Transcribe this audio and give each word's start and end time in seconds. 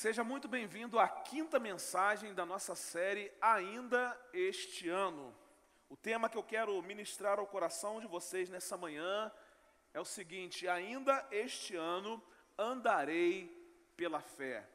Seja 0.00 0.24
muito 0.24 0.48
bem-vindo 0.48 0.98
à 0.98 1.06
quinta 1.06 1.60
mensagem 1.60 2.32
da 2.32 2.46
nossa 2.46 2.74
série 2.74 3.30
Ainda 3.38 4.18
Este 4.32 4.88
Ano. 4.88 5.36
O 5.90 5.94
tema 5.94 6.26
que 6.26 6.38
eu 6.38 6.42
quero 6.42 6.82
ministrar 6.82 7.38
ao 7.38 7.46
coração 7.46 8.00
de 8.00 8.06
vocês 8.06 8.48
nessa 8.48 8.78
manhã 8.78 9.30
é 9.92 10.00
o 10.00 10.04
seguinte: 10.06 10.66
Ainda 10.66 11.28
este 11.30 11.76
ano 11.76 12.22
andarei 12.56 13.54
pela 13.94 14.22
fé. 14.22 14.66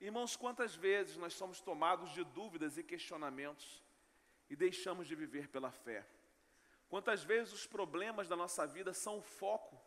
Irmãos, 0.00 0.36
quantas 0.36 0.74
vezes 0.74 1.18
nós 1.18 1.34
somos 1.34 1.60
tomados 1.60 2.10
de 2.14 2.24
dúvidas 2.24 2.78
e 2.78 2.82
questionamentos 2.82 3.84
e 4.48 4.56
deixamos 4.56 5.06
de 5.06 5.14
viver 5.14 5.48
pela 5.48 5.70
fé? 5.70 6.06
Quantas 6.88 7.22
vezes 7.22 7.52
os 7.52 7.66
problemas 7.66 8.26
da 8.26 8.36
nossa 8.36 8.66
vida 8.66 8.94
são 8.94 9.18
o 9.18 9.22
foco 9.22 9.78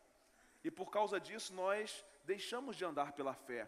e 0.63 0.70
por 0.70 0.91
causa 0.91 1.20
disso 1.20 1.55
nós 1.55 2.05
deixamos 2.23 2.76
de 2.76 2.85
andar 2.85 3.13
pela 3.13 3.34
fé? 3.34 3.67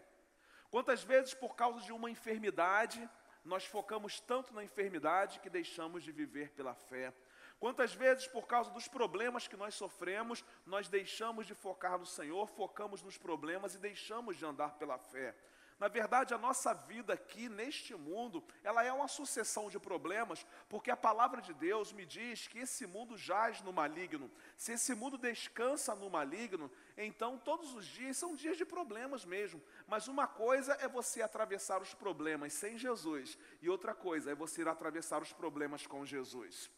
Quantas 0.76 1.02
vezes, 1.02 1.32
por 1.32 1.56
causa 1.56 1.80
de 1.80 1.90
uma 1.90 2.10
enfermidade, 2.10 3.08
nós 3.42 3.64
focamos 3.64 4.20
tanto 4.20 4.52
na 4.52 4.62
enfermidade 4.62 5.40
que 5.40 5.48
deixamos 5.48 6.04
de 6.04 6.12
viver 6.12 6.50
pela 6.50 6.74
fé? 6.74 7.14
Quantas 7.58 7.94
vezes, 7.94 8.26
por 8.26 8.46
causa 8.46 8.70
dos 8.72 8.86
problemas 8.86 9.48
que 9.48 9.56
nós 9.56 9.74
sofremos, 9.74 10.44
nós 10.66 10.86
deixamos 10.86 11.46
de 11.46 11.54
focar 11.54 11.98
no 11.98 12.04
Senhor, 12.04 12.46
focamos 12.48 13.02
nos 13.02 13.16
problemas 13.16 13.74
e 13.74 13.78
deixamos 13.78 14.36
de 14.36 14.44
andar 14.44 14.76
pela 14.76 14.98
fé? 14.98 15.34
Na 15.78 15.88
verdade, 15.88 16.32
a 16.32 16.38
nossa 16.38 16.72
vida 16.72 17.12
aqui 17.12 17.50
neste 17.50 17.94
mundo, 17.94 18.42
ela 18.64 18.82
é 18.82 18.90
uma 18.90 19.08
sucessão 19.08 19.68
de 19.68 19.78
problemas, 19.78 20.46
porque 20.70 20.90
a 20.90 20.96
palavra 20.96 21.42
de 21.42 21.52
Deus 21.52 21.92
me 21.92 22.06
diz 22.06 22.48
que 22.48 22.60
esse 22.60 22.86
mundo 22.86 23.16
jaz 23.16 23.60
no 23.60 23.74
maligno. 23.74 24.30
Se 24.56 24.72
esse 24.72 24.94
mundo 24.94 25.18
descansa 25.18 25.94
no 25.94 26.08
maligno, 26.08 26.70
então 26.96 27.36
todos 27.36 27.74
os 27.74 27.84
dias 27.84 28.16
são 28.16 28.34
dias 28.34 28.56
de 28.56 28.64
problemas 28.64 29.26
mesmo. 29.26 29.62
Mas 29.86 30.08
uma 30.08 30.26
coisa 30.26 30.72
é 30.80 30.88
você 30.88 31.20
atravessar 31.20 31.82
os 31.82 31.92
problemas 31.92 32.54
sem 32.54 32.78
Jesus, 32.78 33.36
e 33.60 33.68
outra 33.68 33.94
coisa 33.94 34.30
é 34.30 34.34
você 34.34 34.66
atravessar 34.66 35.20
os 35.20 35.32
problemas 35.32 35.86
com 35.86 36.06
Jesus. 36.06 36.70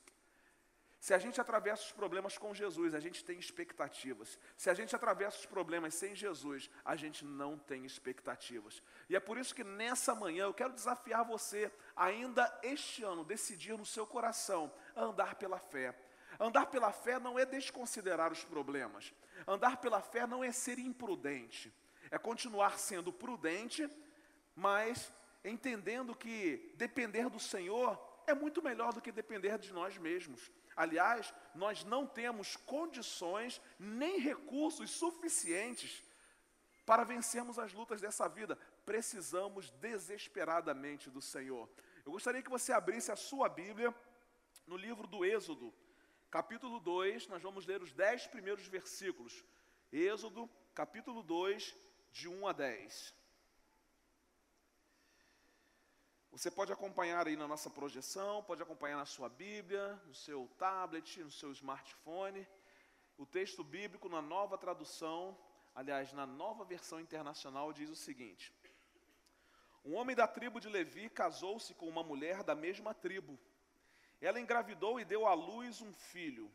Se 1.01 1.15
a 1.15 1.19
gente 1.19 1.41
atravessa 1.41 1.85
os 1.85 1.93
problemas 1.93 2.37
com 2.37 2.53
Jesus, 2.53 2.93
a 2.93 3.01
gente 3.01 3.25
tem 3.25 3.39
expectativas. 3.39 4.39
Se 4.57 4.69
a 4.69 4.75
gente 4.75 4.95
atravessa 4.97 5.39
os 5.39 5.47
problemas 5.47 5.95
sem 5.95 6.15
Jesus, 6.15 6.69
a 6.85 6.97
gente 6.97 7.25
não 7.25 7.57
tem 7.57 7.85
expectativas. 7.85 8.83
E 9.09 9.15
é 9.15 9.21
por 9.21 9.39
isso 9.39 9.55
que 9.55 9.63
nessa 9.63 10.15
manhã 10.15 10.45
eu 10.45 10.55
quero 10.55 10.73
desafiar 10.73 11.25
você, 11.25 11.71
ainda 11.95 12.53
este 12.65 13.05
ano, 13.05 13.25
decidir 13.25 13.79
no 13.79 13.87
seu 13.87 14.07
coração 14.07 14.73
andar 14.97 15.37
pela 15.37 15.59
fé. 15.59 15.95
Andar 16.41 16.67
pela 16.67 16.93
fé 16.93 17.19
não 17.19 17.39
é 17.39 17.47
desconsiderar 17.47 18.33
os 18.33 18.45
problemas. 18.45 19.13
Andar 19.47 19.77
pela 19.77 20.01
fé 20.01 20.27
não 20.27 20.43
é 20.43 20.51
ser 20.51 20.79
imprudente. 20.81 21.73
É 22.11 22.19
continuar 22.19 22.79
sendo 22.79 23.13
prudente, 23.13 23.89
mas 24.55 25.13
entendendo 25.45 26.15
que 26.15 26.73
depender 26.77 27.29
do 27.29 27.39
Senhor 27.39 27.99
é 28.27 28.35
muito 28.35 28.63
melhor 28.63 28.93
do 28.93 29.01
que 29.01 29.11
depender 29.13 29.59
de 29.59 29.73
nós 29.73 29.97
mesmos. 29.97 30.51
Aliás, 30.79 31.35
nós 31.57 31.83
não 31.83 32.07
temos 32.07 32.55
condições 32.55 33.61
nem 33.81 34.21
recursos 34.21 34.93
suficientes 34.93 36.05
para 36.87 37.03
vencermos 37.03 37.59
as 37.59 37.73
lutas 37.73 38.01
dessa 38.01 38.29
vida. 38.29 38.57
Precisamos 38.87 39.71
desesperadamente 39.73 41.11
do 41.11 41.21
Senhor. 41.21 41.69
Eu 42.07 42.13
gostaria 42.13 42.41
que 42.41 42.49
você 42.49 42.73
abrisse 42.73 43.11
a 43.11 43.17
sua 43.17 43.49
Bíblia 43.49 43.93
no 44.69 44.77
livro 44.77 45.09
do 45.09 45.25
Êxodo, 45.25 45.75
capítulo 46.31 46.79
2, 46.79 47.27
nós 47.27 47.43
vamos 47.43 47.67
ler 47.67 47.83
os 47.83 47.93
dez 47.93 48.29
primeiros 48.29 48.69
versículos. 48.69 49.45
Êxodo, 49.93 50.49
capítulo 50.77 51.25
2, 51.25 51.75
de 52.13 52.29
1 52.29 52.47
a 52.47 52.53
10. 52.53 53.15
Você 56.31 56.51
pode 56.51 56.73
acompanhar 56.73 57.27
aí 57.27 57.37
na 57.37 57.49
nossa 57.49 57.71
projeção, 57.71 58.45
pode 58.45 58.63
acompanhar 58.63 58.97
na 58.97 59.07
sua 59.07 59.29
Bíblia, 59.29 60.01
no 60.07 60.15
seu 60.15 60.49
tablet, 60.59 61.21
no 61.25 61.31
seu 61.31 61.51
smartphone. 61.53 62.47
O 63.17 63.25
texto 63.25 63.65
bíblico 63.65 64.09
na 64.09 64.21
nova 64.21 64.59
tradução, 64.59 65.37
aliás, 65.75 66.13
na 66.13 66.27
nova 66.27 66.65
versão 66.65 67.01
internacional, 67.01 67.73
diz 67.73 67.89
o 67.91 67.97
seguinte: 67.97 68.53
Um 69.85 69.95
homem 69.95 70.15
da 70.15 70.29
tribo 70.29 70.61
de 70.61 70.69
Levi 70.69 71.09
casou-se 71.09 71.75
com 71.75 71.89
uma 71.89 72.03
mulher 72.03 72.45
da 72.45 72.55
mesma 72.55 72.93
tribo. 72.95 73.39
Ela 74.21 74.39
engravidou 74.39 75.01
e 75.01 75.05
deu 75.05 75.27
à 75.27 75.33
luz 75.33 75.81
um 75.81 75.93
filho. 75.93 76.53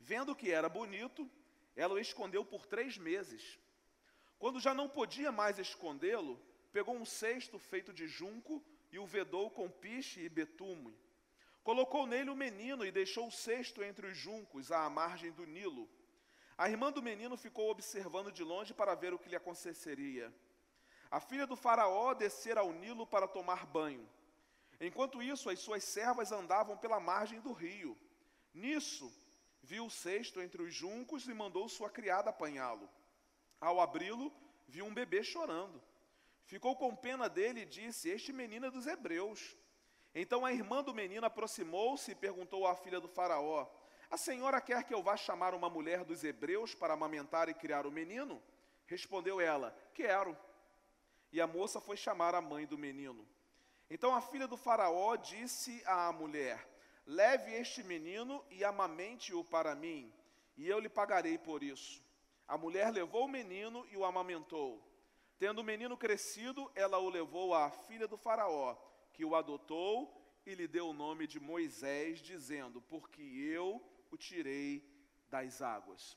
Vendo 0.00 0.34
que 0.34 0.50
era 0.50 0.68
bonito, 0.68 1.30
ela 1.74 1.94
o 1.94 1.98
escondeu 1.98 2.44
por 2.44 2.66
três 2.66 2.98
meses. 2.98 3.58
Quando 4.38 4.60
já 4.60 4.74
não 4.74 4.88
podia 4.88 5.30
mais 5.30 5.58
escondê-lo, 5.58 6.38
pegou 6.72 6.94
um 6.94 7.04
cesto 7.04 7.58
feito 7.58 7.92
de 7.92 8.06
junco 8.06 8.62
e 8.96 8.98
o 8.98 9.04
vedou 9.04 9.50
com 9.50 9.68
piche 9.68 10.20
e 10.20 10.28
betume. 10.28 10.98
Colocou 11.62 12.06
nele 12.06 12.30
o 12.30 12.36
menino 12.36 12.82
e 12.82 12.90
deixou 12.90 13.28
o 13.28 13.30
cesto 13.30 13.84
entre 13.84 14.06
os 14.06 14.16
juncos, 14.16 14.72
à 14.72 14.88
margem 14.88 15.30
do 15.32 15.44
Nilo. 15.44 15.86
A 16.56 16.70
irmã 16.70 16.90
do 16.90 17.02
menino 17.02 17.36
ficou 17.36 17.70
observando 17.70 18.32
de 18.32 18.42
longe 18.42 18.72
para 18.72 18.94
ver 18.94 19.12
o 19.12 19.18
que 19.18 19.28
lhe 19.28 19.36
aconteceria. 19.36 20.34
A 21.10 21.20
filha 21.20 21.46
do 21.46 21.56
faraó 21.56 22.14
descera 22.14 22.60
ao 22.60 22.72
Nilo 22.72 23.06
para 23.06 23.28
tomar 23.28 23.66
banho. 23.66 24.08
Enquanto 24.80 25.22
isso, 25.22 25.50
as 25.50 25.58
suas 25.58 25.84
servas 25.84 26.32
andavam 26.32 26.78
pela 26.78 26.98
margem 26.98 27.38
do 27.40 27.52
rio. 27.52 27.98
Nisso, 28.54 29.12
viu 29.62 29.84
o 29.84 29.90
cesto 29.90 30.40
entre 30.40 30.62
os 30.62 30.72
juncos 30.74 31.28
e 31.28 31.34
mandou 31.34 31.68
sua 31.68 31.90
criada 31.90 32.30
apanhá-lo. 32.30 32.88
Ao 33.60 33.78
abri-lo, 33.78 34.32
viu 34.66 34.86
um 34.86 34.94
bebê 34.94 35.22
chorando. 35.22 35.82
Ficou 36.46 36.76
com 36.76 36.94
pena 36.94 37.28
dele 37.28 37.62
e 37.62 37.66
disse: 37.66 38.08
Este 38.08 38.32
menino 38.32 38.66
é 38.66 38.70
dos 38.70 38.86
hebreus. 38.86 39.56
Então 40.14 40.46
a 40.46 40.52
irmã 40.52 40.82
do 40.82 40.94
menino 40.94 41.26
aproximou-se 41.26 42.12
e 42.12 42.14
perguntou 42.14 42.66
à 42.66 42.74
filha 42.74 43.00
do 43.00 43.08
Faraó: 43.08 43.66
A 44.08 44.16
senhora 44.16 44.60
quer 44.60 44.84
que 44.84 44.94
eu 44.94 45.02
vá 45.02 45.16
chamar 45.16 45.54
uma 45.54 45.68
mulher 45.68 46.04
dos 46.04 46.22
hebreus 46.22 46.74
para 46.74 46.94
amamentar 46.94 47.48
e 47.48 47.54
criar 47.54 47.84
o 47.84 47.90
menino? 47.90 48.40
Respondeu 48.86 49.40
ela: 49.40 49.76
Quero. 49.92 50.36
E 51.32 51.40
a 51.40 51.46
moça 51.46 51.80
foi 51.80 51.96
chamar 51.96 52.34
a 52.34 52.40
mãe 52.40 52.64
do 52.64 52.78
menino. 52.78 53.26
Então 53.90 54.14
a 54.14 54.20
filha 54.20 54.46
do 54.46 54.56
Faraó 54.56 55.16
disse 55.16 55.82
à 55.84 56.12
mulher: 56.12 56.64
Leve 57.04 57.52
este 57.54 57.82
menino 57.82 58.44
e 58.50 58.64
amamente-o 58.64 59.44
para 59.44 59.74
mim, 59.74 60.12
e 60.56 60.68
eu 60.68 60.78
lhe 60.78 60.88
pagarei 60.88 61.36
por 61.38 61.64
isso. 61.64 62.00
A 62.46 62.56
mulher 62.56 62.92
levou 62.92 63.24
o 63.24 63.28
menino 63.28 63.84
e 63.90 63.96
o 63.96 64.04
amamentou. 64.04 64.80
Tendo 65.38 65.60
o 65.60 65.64
menino 65.64 65.96
crescido, 65.96 66.70
ela 66.74 66.98
o 66.98 67.10
levou 67.10 67.54
à 67.54 67.70
filha 67.70 68.08
do 68.08 68.16
Faraó, 68.16 68.74
que 69.12 69.24
o 69.24 69.34
adotou 69.34 70.40
e 70.46 70.54
lhe 70.54 70.66
deu 70.66 70.88
o 70.88 70.94
nome 70.94 71.26
de 71.26 71.38
Moisés, 71.38 72.20
dizendo: 72.20 72.80
Porque 72.80 73.20
eu 73.22 73.82
o 74.10 74.16
tirei 74.16 74.82
das 75.28 75.60
águas. 75.60 76.16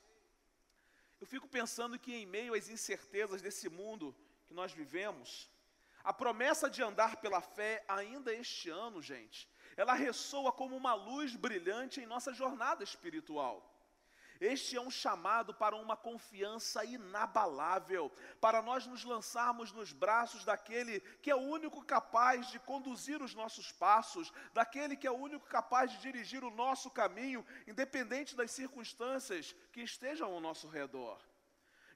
Eu 1.20 1.28
fico 1.28 1.48
pensando 1.48 2.00
que, 2.00 2.14
em 2.14 2.26
meio 2.26 2.54
às 2.54 2.70
incertezas 2.70 3.42
desse 3.42 3.68
mundo 3.68 4.16
que 4.48 4.54
nós 4.54 4.72
vivemos, 4.72 5.52
a 6.02 6.14
promessa 6.14 6.70
de 6.70 6.82
andar 6.82 7.18
pela 7.18 7.42
fé, 7.42 7.84
ainda 7.88 8.34
este 8.34 8.70
ano, 8.70 9.02
gente, 9.02 9.50
ela 9.76 9.94
ressoa 9.94 10.52
como 10.52 10.78
uma 10.78 10.94
luz 10.94 11.36
brilhante 11.36 12.00
em 12.00 12.06
nossa 12.06 12.34
jornada 12.34 12.84
espiritual. 12.84 13.69
Este 14.40 14.78
é 14.78 14.82
um 14.82 14.90
chamado 14.90 15.54
para 15.54 15.76
uma 15.76 15.98
confiança 15.98 16.86
inabalável, 16.86 18.10
para 18.40 18.62
nós 18.62 18.88
nos 18.88 19.04
lançarmos 19.04 19.74
nos 19.74 19.92
braços 19.92 20.46
daquele 20.46 21.02
que 21.22 21.30
é 21.30 21.36
o 21.36 21.40
único 21.40 21.84
capaz 21.84 22.48
de 22.48 22.58
conduzir 22.58 23.22
os 23.22 23.36
nossos 23.36 23.70
passos, 23.74 24.32
daquele 24.54 24.96
que 24.96 25.06
é 25.06 25.12
o 25.12 25.18
único 25.18 25.46
capaz 25.46 25.92
de 25.92 25.98
dirigir 25.98 26.42
o 26.42 26.52
nosso 26.52 26.90
caminho, 26.90 27.46
independente 27.68 28.34
das 28.34 28.52
circunstâncias 28.52 29.54
que 29.74 29.82
estejam 29.82 30.32
ao 30.32 30.40
nosso 30.40 30.70
redor. 30.70 31.20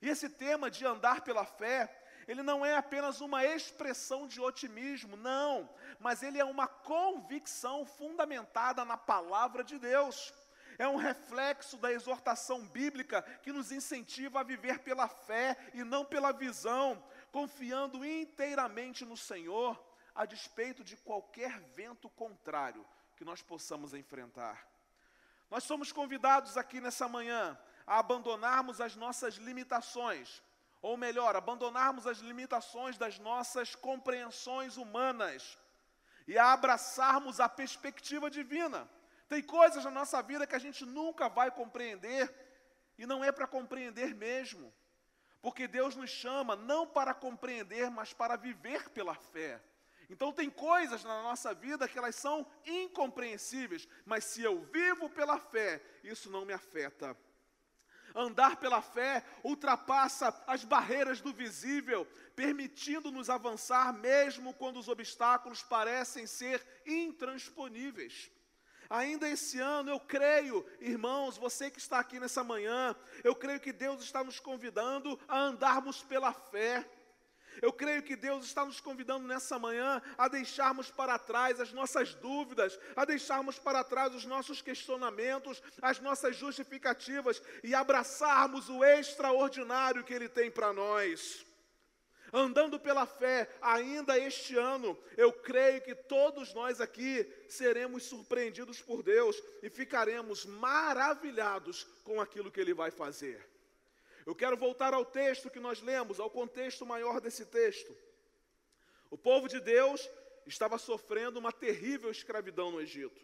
E 0.02 0.10
esse 0.10 0.28
tema 0.28 0.70
de 0.70 0.86
andar 0.86 1.22
pela 1.22 1.46
fé, 1.46 2.04
ele 2.28 2.44
não 2.44 2.66
é 2.66 2.76
apenas 2.76 3.22
uma 3.22 3.46
expressão 3.46 4.28
de 4.28 4.42
otimismo, 4.42 5.16
não, 5.16 5.70
mas 5.98 6.22
ele 6.22 6.40
é 6.40 6.44
uma 6.44 6.68
convicção 6.68 7.86
fundamentada 7.86 8.84
na 8.84 8.98
palavra 8.98 9.64
de 9.64 9.80
Deus 9.80 10.34
é 10.78 10.88
um 10.88 10.96
reflexo 10.96 11.78
da 11.78 11.92
exortação 11.92 12.66
bíblica 12.68 13.22
que 13.42 13.52
nos 13.52 13.72
incentiva 13.72 14.40
a 14.40 14.44
viver 14.44 14.80
pela 14.80 15.08
fé 15.08 15.58
e 15.74 15.84
não 15.84 16.06
pela 16.06 16.32
visão, 16.32 17.04
confiando 17.32 18.06
inteiramente 18.06 19.06
no 19.06 19.18
Senhor, 19.18 19.82
a 20.16 20.26
despeito 20.26 20.84
de 20.84 20.96
qualquer 20.98 21.60
vento 21.76 22.10
contrário 22.10 22.86
que 23.16 23.26
nós 23.26 23.42
possamos 23.42 23.94
enfrentar. 23.94 24.68
Nós 25.50 25.64
somos 25.64 25.92
convidados 25.92 26.58
aqui 26.58 26.80
nessa 26.80 27.08
manhã 27.08 27.58
a 27.86 28.00
abandonarmos 28.00 28.80
as 28.82 28.96
nossas 28.96 29.36
limitações, 29.36 30.42
ou 30.82 30.98
melhor, 30.98 31.36
abandonarmos 31.36 32.08
as 32.08 32.18
limitações 32.20 32.98
das 32.98 33.20
nossas 33.20 33.76
compreensões 33.76 34.78
humanas 34.78 35.58
e 36.28 36.38
a 36.38 36.54
abraçarmos 36.54 37.40
a 37.40 37.48
perspectiva 37.48 38.30
divina. 38.30 38.90
Tem 39.34 39.42
coisas 39.42 39.84
na 39.84 39.90
nossa 39.90 40.22
vida 40.22 40.46
que 40.46 40.56
a 40.56 40.60
gente 40.60 40.86
nunca 40.86 41.28
vai 41.28 41.50
compreender, 41.50 42.32
e 43.00 43.08
não 43.08 43.24
é 43.24 43.32
para 43.32 43.48
compreender 43.48 44.14
mesmo. 44.14 44.72
Porque 45.42 45.68
Deus 45.68 45.96
nos 45.96 46.12
chama 46.12 46.56
não 46.56 46.86
para 46.86 47.16
compreender, 47.16 47.90
mas 47.90 48.14
para 48.14 48.36
viver 48.36 48.90
pela 48.90 49.16
fé. 49.16 49.60
Então 50.08 50.32
tem 50.32 50.52
coisas 50.52 51.04
na 51.04 51.24
nossa 51.24 51.52
vida 51.52 51.88
que 51.88 51.98
elas 51.98 52.16
são 52.16 52.46
incompreensíveis, 52.64 53.88
mas 54.06 54.24
se 54.24 54.44
eu 54.44 54.62
vivo 54.66 55.10
pela 55.10 55.40
fé, 55.40 55.82
isso 56.04 56.30
não 56.30 56.46
me 56.46 56.54
afeta. 56.54 57.18
Andar 58.14 58.58
pela 58.58 58.84
fé 58.84 59.26
ultrapassa 59.44 60.44
as 60.46 60.64
barreiras 60.64 61.22
do 61.22 61.34
visível, 61.34 62.06
permitindo-nos 62.36 63.32
avançar 63.32 63.92
mesmo 63.94 64.54
quando 64.54 64.78
os 64.78 64.88
obstáculos 64.88 65.64
parecem 65.64 66.28
ser 66.28 66.64
intransponíveis. 66.86 68.32
Ainda 68.94 69.28
esse 69.28 69.60
ano, 69.60 69.90
eu 69.90 70.00
creio, 70.00 70.64
irmãos, 70.80 71.36
você 71.36 71.72
que 71.72 71.80
está 71.80 71.98
aqui 71.98 72.20
nessa 72.20 72.44
manhã, 72.44 72.96
eu 73.24 73.34
creio 73.34 73.60
que 73.60 73.74
Deus 73.74 74.04
está 74.04 74.24
nos 74.24 74.40
convidando 74.40 75.20
a 75.28 75.40
andarmos 75.40 76.04
pela 76.04 76.32
fé. 76.32 76.88
Eu 77.60 77.74
creio 77.74 78.04
que 78.04 78.16
Deus 78.16 78.46
está 78.46 78.64
nos 78.64 78.80
convidando 78.80 79.28
nessa 79.28 79.58
manhã 79.58 80.00
a 80.16 80.28
deixarmos 80.28 80.92
para 80.92 81.18
trás 81.18 81.60
as 81.60 81.74
nossas 81.74 82.14
dúvidas, 82.14 82.80
a 82.96 83.04
deixarmos 83.04 83.58
para 83.58 83.84
trás 83.84 84.14
os 84.14 84.26
nossos 84.26 84.62
questionamentos, 84.62 85.64
as 85.82 86.00
nossas 86.00 86.36
justificativas 86.36 87.42
e 87.64 87.74
abraçarmos 87.74 88.70
o 88.70 88.84
extraordinário 88.84 90.04
que 90.04 90.14
Ele 90.14 90.30
tem 90.30 90.52
para 90.52 90.72
nós. 90.72 91.44
Andando 92.36 92.80
pela 92.80 93.06
fé, 93.06 93.48
ainda 93.62 94.18
este 94.18 94.58
ano, 94.58 94.98
eu 95.16 95.32
creio 95.32 95.80
que 95.82 95.94
todos 95.94 96.52
nós 96.52 96.82
aqui 96.82 97.32
seremos 97.48 98.06
surpreendidos 98.06 98.82
por 98.82 99.04
Deus 99.04 99.40
e 99.62 99.70
ficaremos 99.70 100.44
maravilhados 100.44 101.84
com 102.04 102.20
aquilo 102.20 102.50
que 102.50 102.60
Ele 102.60 102.74
vai 102.74 102.90
fazer. 102.90 103.48
Eu 104.26 104.34
quero 104.34 104.58
voltar 104.58 104.96
ao 104.96 105.06
texto 105.06 105.48
que 105.48 105.60
nós 105.60 105.84
lemos, 105.84 106.20
ao 106.20 106.28
contexto 106.28 106.88
maior 106.88 107.22
desse 107.22 107.46
texto. 107.46 107.96
O 109.12 109.18
povo 109.18 109.48
de 109.48 109.60
Deus 109.60 110.10
estava 110.48 110.80
sofrendo 110.80 111.38
uma 111.38 111.52
terrível 111.52 112.10
escravidão 112.10 112.72
no 112.72 112.82
Egito. 112.82 113.22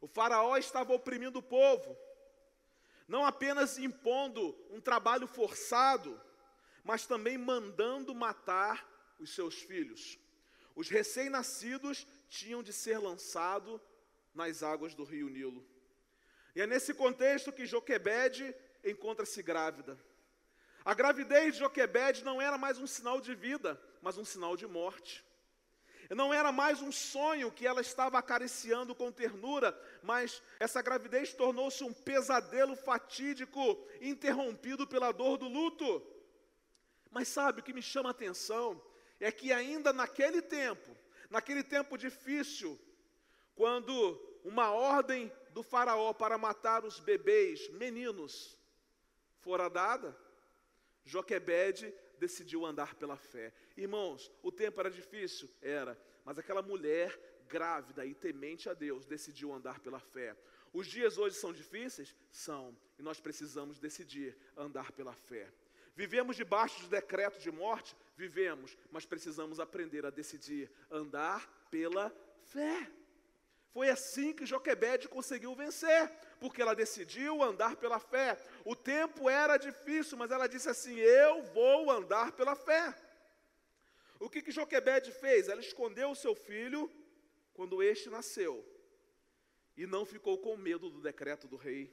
O 0.00 0.08
Faraó 0.08 0.56
estava 0.56 0.92
oprimindo 0.92 1.38
o 1.38 1.42
povo, 1.42 1.96
não 3.06 3.24
apenas 3.24 3.78
impondo 3.78 4.58
um 4.68 4.80
trabalho 4.80 5.28
forçado, 5.28 6.20
mas 6.86 7.04
também 7.04 7.36
mandando 7.36 8.14
matar 8.14 8.88
os 9.18 9.34
seus 9.34 9.56
filhos. 9.60 10.16
Os 10.74 10.88
recém-nascidos 10.88 12.06
tinham 12.28 12.62
de 12.62 12.72
ser 12.72 12.98
lançados 12.98 13.80
nas 14.32 14.62
águas 14.62 14.94
do 14.94 15.02
rio 15.02 15.28
Nilo. 15.28 15.66
E 16.54 16.60
é 16.60 16.66
nesse 16.66 16.94
contexto 16.94 17.52
que 17.52 17.66
Joquebede 17.66 18.54
encontra-se 18.84 19.42
grávida. 19.42 19.98
A 20.84 20.94
gravidez 20.94 21.54
de 21.54 21.60
Joquebede 21.60 22.24
não 22.24 22.40
era 22.40 22.56
mais 22.56 22.78
um 22.78 22.86
sinal 22.86 23.20
de 23.20 23.34
vida, 23.34 23.80
mas 24.00 24.16
um 24.16 24.24
sinal 24.24 24.56
de 24.56 24.66
morte. 24.68 25.24
Não 26.08 26.32
era 26.32 26.52
mais 26.52 26.80
um 26.80 26.92
sonho 26.92 27.50
que 27.50 27.66
ela 27.66 27.80
estava 27.80 28.16
acariciando 28.16 28.94
com 28.94 29.10
ternura, 29.10 29.76
mas 30.04 30.40
essa 30.60 30.80
gravidez 30.80 31.34
tornou-se 31.34 31.82
um 31.82 31.92
pesadelo 31.92 32.76
fatídico, 32.76 33.84
interrompido 34.00 34.86
pela 34.86 35.10
dor 35.10 35.36
do 35.36 35.48
luto. 35.48 36.15
Mas 37.16 37.28
sabe 37.28 37.60
o 37.60 37.62
que 37.62 37.72
me 37.72 37.80
chama 37.80 38.10
a 38.10 38.16
atenção? 38.16 38.78
É 39.18 39.32
que 39.32 39.50
ainda 39.50 39.90
naquele 39.90 40.42
tempo, 40.42 40.94
naquele 41.30 41.62
tempo 41.62 41.96
difícil, 41.96 42.78
quando 43.54 43.94
uma 44.44 44.70
ordem 44.70 45.32
do 45.54 45.62
Faraó 45.62 46.12
para 46.12 46.36
matar 46.36 46.84
os 46.84 47.00
bebês, 47.00 47.70
meninos, 47.70 48.58
fora 49.38 49.70
dada, 49.70 50.14
Joquebede 51.06 51.90
decidiu 52.18 52.66
andar 52.66 52.94
pela 52.96 53.16
fé. 53.16 53.50
Irmãos, 53.78 54.30
o 54.42 54.52
tempo 54.52 54.78
era 54.78 54.90
difícil? 54.90 55.48
Era. 55.62 55.98
Mas 56.22 56.38
aquela 56.38 56.60
mulher 56.60 57.18
grávida 57.48 58.04
e 58.04 58.14
temente 58.14 58.68
a 58.68 58.74
Deus 58.74 59.06
decidiu 59.06 59.54
andar 59.54 59.80
pela 59.80 60.00
fé. 60.00 60.36
Os 60.70 60.86
dias 60.86 61.16
hoje 61.16 61.36
são 61.36 61.50
difíceis? 61.50 62.14
São. 62.30 62.76
E 62.98 63.02
nós 63.02 63.18
precisamos 63.20 63.78
decidir 63.78 64.36
andar 64.54 64.92
pela 64.92 65.14
fé. 65.14 65.50
Vivemos 65.96 66.36
debaixo 66.36 66.78
de 66.82 66.88
decreto 66.88 67.40
de 67.40 67.50
morte? 67.50 67.96
Vivemos, 68.16 68.76
mas 68.90 69.06
precisamos 69.06 69.58
aprender 69.58 70.04
a 70.04 70.10
decidir 70.10 70.70
andar 70.90 71.48
pela 71.70 72.14
fé. 72.44 72.90
Foi 73.70 73.88
assim 73.88 74.32
que 74.32 74.46
Joquebede 74.46 75.08
conseguiu 75.08 75.54
vencer, 75.54 76.10
porque 76.38 76.60
ela 76.60 76.74
decidiu 76.74 77.42
andar 77.42 77.76
pela 77.76 77.98
fé. 77.98 78.38
O 78.64 78.76
tempo 78.76 79.28
era 79.28 79.56
difícil, 79.56 80.16
mas 80.18 80.30
ela 80.30 80.46
disse 80.46 80.68
assim: 80.68 80.96
Eu 80.96 81.42
vou 81.44 81.90
andar 81.90 82.32
pela 82.32 82.54
fé. 82.54 82.94
O 84.20 84.30
que, 84.30 84.42
que 84.42 84.50
Joquebede 84.50 85.10
fez? 85.12 85.48
Ela 85.48 85.60
escondeu 85.60 86.10
o 86.10 86.16
seu 86.16 86.34
filho 86.34 86.90
quando 87.54 87.82
este 87.82 88.10
nasceu 88.10 88.64
e 89.76 89.86
não 89.86 90.04
ficou 90.06 90.38
com 90.38 90.56
medo 90.56 90.88
do 90.88 91.00
decreto 91.00 91.46
do 91.46 91.56
rei. 91.56 91.92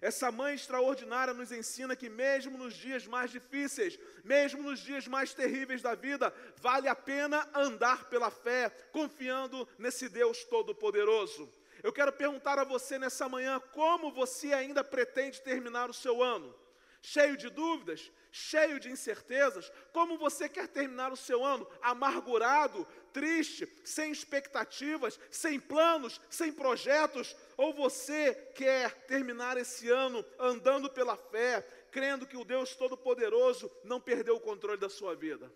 Essa 0.00 0.30
mãe 0.30 0.54
extraordinária 0.54 1.34
nos 1.34 1.50
ensina 1.52 1.96
que, 1.96 2.08
mesmo 2.08 2.56
nos 2.56 2.74
dias 2.74 3.06
mais 3.06 3.30
difíceis, 3.30 3.98
mesmo 4.24 4.62
nos 4.62 4.80
dias 4.80 5.06
mais 5.06 5.34
terríveis 5.34 5.82
da 5.82 5.94
vida, 5.94 6.32
vale 6.56 6.88
a 6.88 6.94
pena 6.94 7.48
andar 7.54 8.04
pela 8.08 8.30
fé, 8.30 8.70
confiando 8.92 9.68
nesse 9.78 10.08
Deus 10.08 10.44
Todo-Poderoso. 10.44 11.52
Eu 11.82 11.92
quero 11.92 12.12
perguntar 12.12 12.58
a 12.58 12.64
você 12.64 12.98
nessa 12.98 13.28
manhã 13.28 13.60
como 13.72 14.12
você 14.12 14.52
ainda 14.52 14.82
pretende 14.82 15.40
terminar 15.40 15.88
o 15.90 15.94
seu 15.94 16.22
ano 16.22 16.54
cheio 17.00 17.36
de 17.36 17.48
dúvidas, 17.48 18.10
cheio 18.30 18.78
de 18.78 18.90
incertezas? 18.90 19.70
Como 19.92 20.18
você 20.18 20.48
quer 20.48 20.68
terminar 20.68 21.12
o 21.12 21.16
seu 21.16 21.44
ano? 21.44 21.66
Amargurado, 21.80 22.86
triste, 23.12 23.66
sem 23.84 24.10
expectativas, 24.12 25.18
sem 25.30 25.58
planos, 25.58 26.20
sem 26.30 26.52
projetos? 26.52 27.36
Ou 27.56 27.72
você 27.72 28.34
quer 28.54 29.06
terminar 29.06 29.56
esse 29.56 29.90
ano 29.90 30.24
andando 30.38 30.90
pela 30.90 31.16
fé, 31.16 31.62
crendo 31.90 32.26
que 32.26 32.36
o 32.36 32.44
Deus 32.44 32.74
Todo-Poderoso 32.74 33.70
não 33.84 34.00
perdeu 34.00 34.36
o 34.36 34.40
controle 34.40 34.78
da 34.78 34.88
sua 34.88 35.14
vida? 35.14 35.52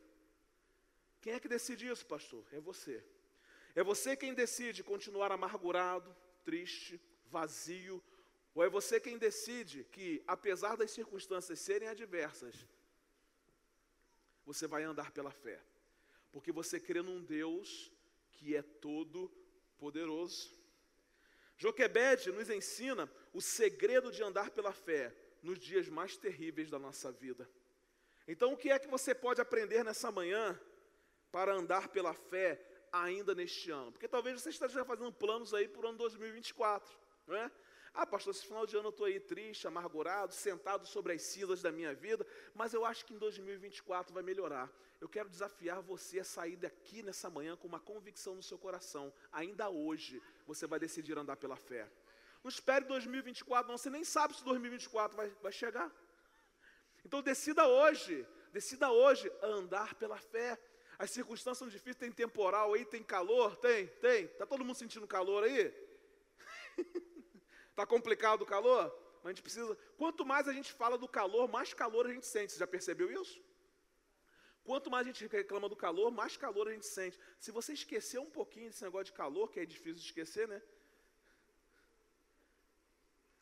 Quem 1.21 1.35
é 1.35 1.41
que 1.41 1.49
decide 1.49 1.87
isso, 1.87 2.05
pastor? 2.05 2.45
É 2.53 2.61
você. 2.61 3.03
É 3.75 3.83
você 3.83 4.17
quem 4.17 4.35
decide 4.35 4.83
continuar 4.83 5.31
amargurado, 5.31 6.15
triste, 6.45 7.01
vazio, 7.27 8.03
ou 8.55 8.63
é 8.63 8.69
você 8.69 9.01
quem 9.01 9.17
decide 9.17 9.85
que, 9.85 10.23
apesar 10.27 10.77
das 10.77 10.91
circunstâncias 10.91 11.59
serem 11.59 11.89
adversas, 11.89 12.67
você 14.45 14.67
vai 14.67 14.83
andar 14.83 15.11
pela 15.13 15.31
fé? 15.31 15.61
Porque 16.33 16.51
você 16.51 16.81
crê 16.81 17.03
num 17.03 17.23
Deus 17.23 17.93
que 18.33 18.57
é 18.57 18.63
todo 18.63 19.31
poderoso. 19.79 20.51
Joquebede 21.57 22.33
nos 22.33 22.51
ensina 22.51 23.09
o 23.33 23.41
segredo 23.41 24.11
de 24.11 24.23
andar 24.23 24.51
pela 24.51 24.73
fé 24.73 25.15
nos 25.43 25.59
dias 25.59 25.89
mais 25.89 26.17
terríveis 26.17 26.71
da 26.71 26.79
nossa 26.79 27.13
vida. 27.13 27.49
Então, 28.27 28.53
o 28.53 28.57
que 28.57 28.71
é 28.71 28.79
que 28.79 28.89
você 28.89 29.15
pode 29.15 29.41
aprender 29.41 29.85
nessa 29.85 30.11
manhã 30.11 30.59
para 31.31 31.55
andar 31.55 31.89
pela 31.89 32.15
fé 32.15 32.61
ainda 32.91 33.35
neste 33.35 33.71
ano? 33.71 33.93
Porque 33.93 34.09
talvez 34.09 34.41
você 34.41 34.51
esteja 34.51 34.85
fazendo 34.85 35.13
planos 35.13 35.53
aí 35.53 35.69
para 35.69 35.85
o 35.85 35.89
ano 35.89 35.99
2024, 35.99 36.97
não 37.27 37.37
é? 37.37 37.51
Ah, 37.95 38.07
pastor, 38.07 38.33
esse 38.33 38.47
final 38.47 38.67
de 38.67 38.75
ano 38.75 38.87
eu 38.87 38.91
estou 38.91 39.07
aí 39.07 39.21
triste, 39.21 39.67
amargurado, 39.67 40.33
sentado 40.33 40.87
sobre 40.87 41.13
as 41.13 41.23
cinzas 41.23 41.61
da 41.61 41.71
minha 41.71 41.95
vida, 41.95 42.27
mas 42.55 42.73
eu 42.73 42.87
acho 42.87 43.05
que 43.05 43.13
em 43.13 43.19
2024 43.19 44.15
vai 44.15 44.23
melhorar. 44.23 44.71
Eu 44.99 45.09
quero 45.09 45.29
desafiar 45.29 45.83
você 45.83 46.21
a 46.21 46.25
sair 46.25 46.57
daqui 46.57 47.03
nessa 47.03 47.29
manhã 47.29 47.55
com 47.55 47.69
uma 47.69 47.81
convicção 47.81 48.35
no 48.35 48.43
seu 48.43 48.57
coração. 48.57 49.13
Ainda 49.31 49.69
hoje 49.69 50.23
você 50.47 50.67
vai 50.67 50.79
decidir 50.79 51.19
andar 51.19 51.37
pela 51.37 51.57
fé. 51.57 51.87
Não 52.43 52.49
espere 52.49 52.87
2024, 52.87 53.71
não, 53.71 53.77
você 53.77 53.91
nem 53.91 54.05
sabe 54.05 54.35
se 54.37 54.45
2024 54.45 55.17
vai, 55.17 55.29
vai 55.43 55.53
chegar. 55.53 55.93
Então 57.05 57.21
decida 57.21 57.67
hoje, 57.67 58.27
decida 58.53 58.91
hoje 58.91 59.31
andar 59.43 59.95
pela 59.97 60.17
fé. 60.17 60.59
As 60.99 61.11
circunstâncias 61.11 61.59
são 61.59 61.69
difíceis, 61.69 61.97
tem 61.97 62.13
temporal 62.13 62.73
aí, 62.73 62.87
tem 62.87 63.03
calor, 63.03 63.57
tem, 63.57 63.87
tem. 63.87 64.25
Está 64.25 64.47
todo 64.47 64.65
mundo 64.65 64.77
sentindo 64.77 65.07
calor 65.07 65.45
aí? 65.45 65.75
Está 67.73 67.85
complicado 67.87 68.43
o 68.43 68.47
calor? 68.47 68.85
Mas 69.23 69.27
a 69.27 69.29
gente 69.31 69.43
precisa. 69.43 69.77
Quanto 69.97 70.25
mais 70.25 70.47
a 70.47 70.53
gente 70.53 70.73
fala 70.73 70.97
do 70.99 71.09
calor, 71.09 71.49
mais 71.49 71.73
calor 71.73 72.07
a 72.07 72.13
gente 72.13 72.27
sente. 72.27 72.53
Você 72.53 72.59
já 72.59 72.67
percebeu 72.67 73.11
isso? 73.11 73.43
Quanto 74.65 74.91
mais 74.91 75.07
a 75.07 75.11
gente 75.11 75.27
reclama 75.27 75.69
do 75.69 75.75
calor, 75.75 76.11
mais 76.11 76.37
calor 76.37 76.69
a 76.69 76.73
gente 76.73 76.87
sente. 76.87 77.19
Se 77.39 77.51
você 77.51 77.73
esquecer 77.73 78.21
um 78.21 78.31
pouquinho 78.31 78.69
desse 78.69 78.85
negócio 78.85 79.07
de 79.07 79.13
calor, 79.13 79.51
que 79.51 79.59
é 79.59 79.67
difícil 79.67 79.95
de 79.95 80.07
esquecer, 80.07 80.47
né? 80.47 80.63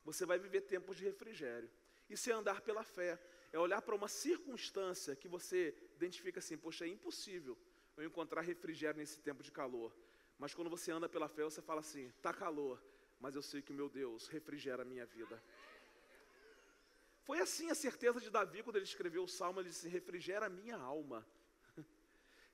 Você 0.05 0.25
vai 0.25 0.39
viver 0.39 0.63
tempos 0.63 0.97
de 0.97 1.05
refrigério. 1.05 1.71
Isso 2.09 2.31
é 2.31 2.33
andar 2.33 2.61
pela 2.63 2.83
fé. 2.83 3.21
É 3.53 3.59
olhar 3.59 3.83
para 3.83 3.95
uma 3.95 4.09
circunstância 4.09 5.15
que 5.17 5.29
você 5.29 5.75
identifica 5.97 6.39
assim, 6.39 6.57
poxa, 6.57 6.85
é 6.85 6.89
impossível 6.89 7.59
eu 7.97 8.05
encontrar 8.05 8.41
refrigério 8.41 8.99
nesse 8.99 9.19
tempo 9.21 9.43
de 9.43 9.51
calor. 9.51 9.95
Mas 10.39 10.55
quando 10.55 10.71
você 10.71 10.91
anda 10.91 11.09
pela 11.09 11.29
fé, 11.29 11.43
você 11.43 11.61
fala 11.61 11.81
assim, 11.81 12.11
tá 12.23 12.33
calor, 12.33 12.83
mas 13.21 13.35
eu 13.37 13.43
sei 13.43 13.61
que 13.62 13.71
o 13.71 13.75
meu 13.75 13.89
Deus 13.89 14.29
refrigera 14.29 14.83
a 14.83 14.85
minha 14.85 15.07
vida. 15.07 15.41
Foi 17.23 17.39
assim 17.39 17.71
a 17.71 17.75
certeza 17.75 18.21
de 18.21 18.31
Davi 18.31 18.62
quando 18.62 18.77
ele 18.77 18.85
escreveu 18.85 19.23
o 19.25 19.29
salmo, 19.29 19.61
ele 19.61 19.69
disse: 19.69 19.89
refrigera 19.89 20.47
a 20.47 20.49
minha 20.49 20.77
alma. 20.77 21.25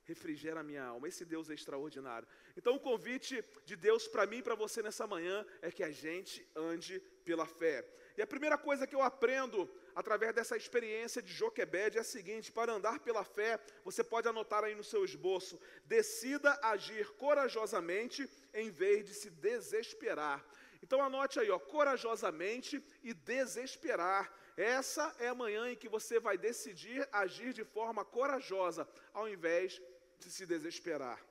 refrigera 0.03 0.59
a 0.59 0.63
minha 0.63 0.83
alma. 0.83 1.07
Esse 1.07 1.25
Deus 1.25 1.49
é 1.49 1.53
extraordinário. 1.53 2.27
Então, 2.55 2.75
o 2.75 2.79
convite 2.79 3.43
de 3.65 3.75
Deus 3.75 4.07
para 4.07 4.27
mim 4.27 4.37
e 4.37 4.43
para 4.43 4.55
você 4.55 4.83
nessa 4.83 5.07
manhã 5.07 5.45
é 5.61 5.71
que 5.71 5.83
a 5.83 5.89
gente 5.89 6.45
ande 6.55 6.99
pela 7.23 7.45
fé. 7.45 7.83
E 8.17 8.21
a 8.21 8.27
primeira 8.27 8.57
coisa 8.57 8.87
que 8.87 8.95
eu 8.95 9.01
aprendo 9.01 9.69
através 9.95 10.33
dessa 10.33 10.57
experiência 10.57 11.21
de 11.21 11.31
Joquebed 11.31 11.97
é 11.97 12.01
a 12.01 12.03
seguinte: 12.03 12.51
para 12.51 12.73
andar 12.73 12.99
pela 12.99 13.23
fé, 13.23 13.59
você 13.83 14.03
pode 14.03 14.27
anotar 14.27 14.63
aí 14.63 14.75
no 14.75 14.83
seu 14.83 15.05
esboço, 15.05 15.59
decida 15.85 16.59
agir 16.61 17.07
corajosamente 17.13 18.29
em 18.53 18.69
vez 18.69 19.05
de 19.05 19.13
se 19.13 19.29
desesperar. 19.29 20.43
Então 20.81 21.01
anote 21.01 21.39
aí, 21.39 21.49
ó, 21.49 21.59
corajosamente 21.59 22.83
e 23.03 23.13
desesperar. 23.13 24.31
Essa 24.55 25.15
é 25.19 25.27
a 25.27 25.35
manhã 25.35 25.69
em 25.69 25.75
que 25.75 25.89
você 25.89 26.19
vai 26.19 26.37
decidir 26.37 27.07
agir 27.11 27.53
de 27.53 27.63
forma 27.63 28.03
corajosa, 28.03 28.87
ao 29.13 29.27
invés 29.29 29.81
de 30.19 30.31
se 30.31 30.45
desesperar. 30.45 31.23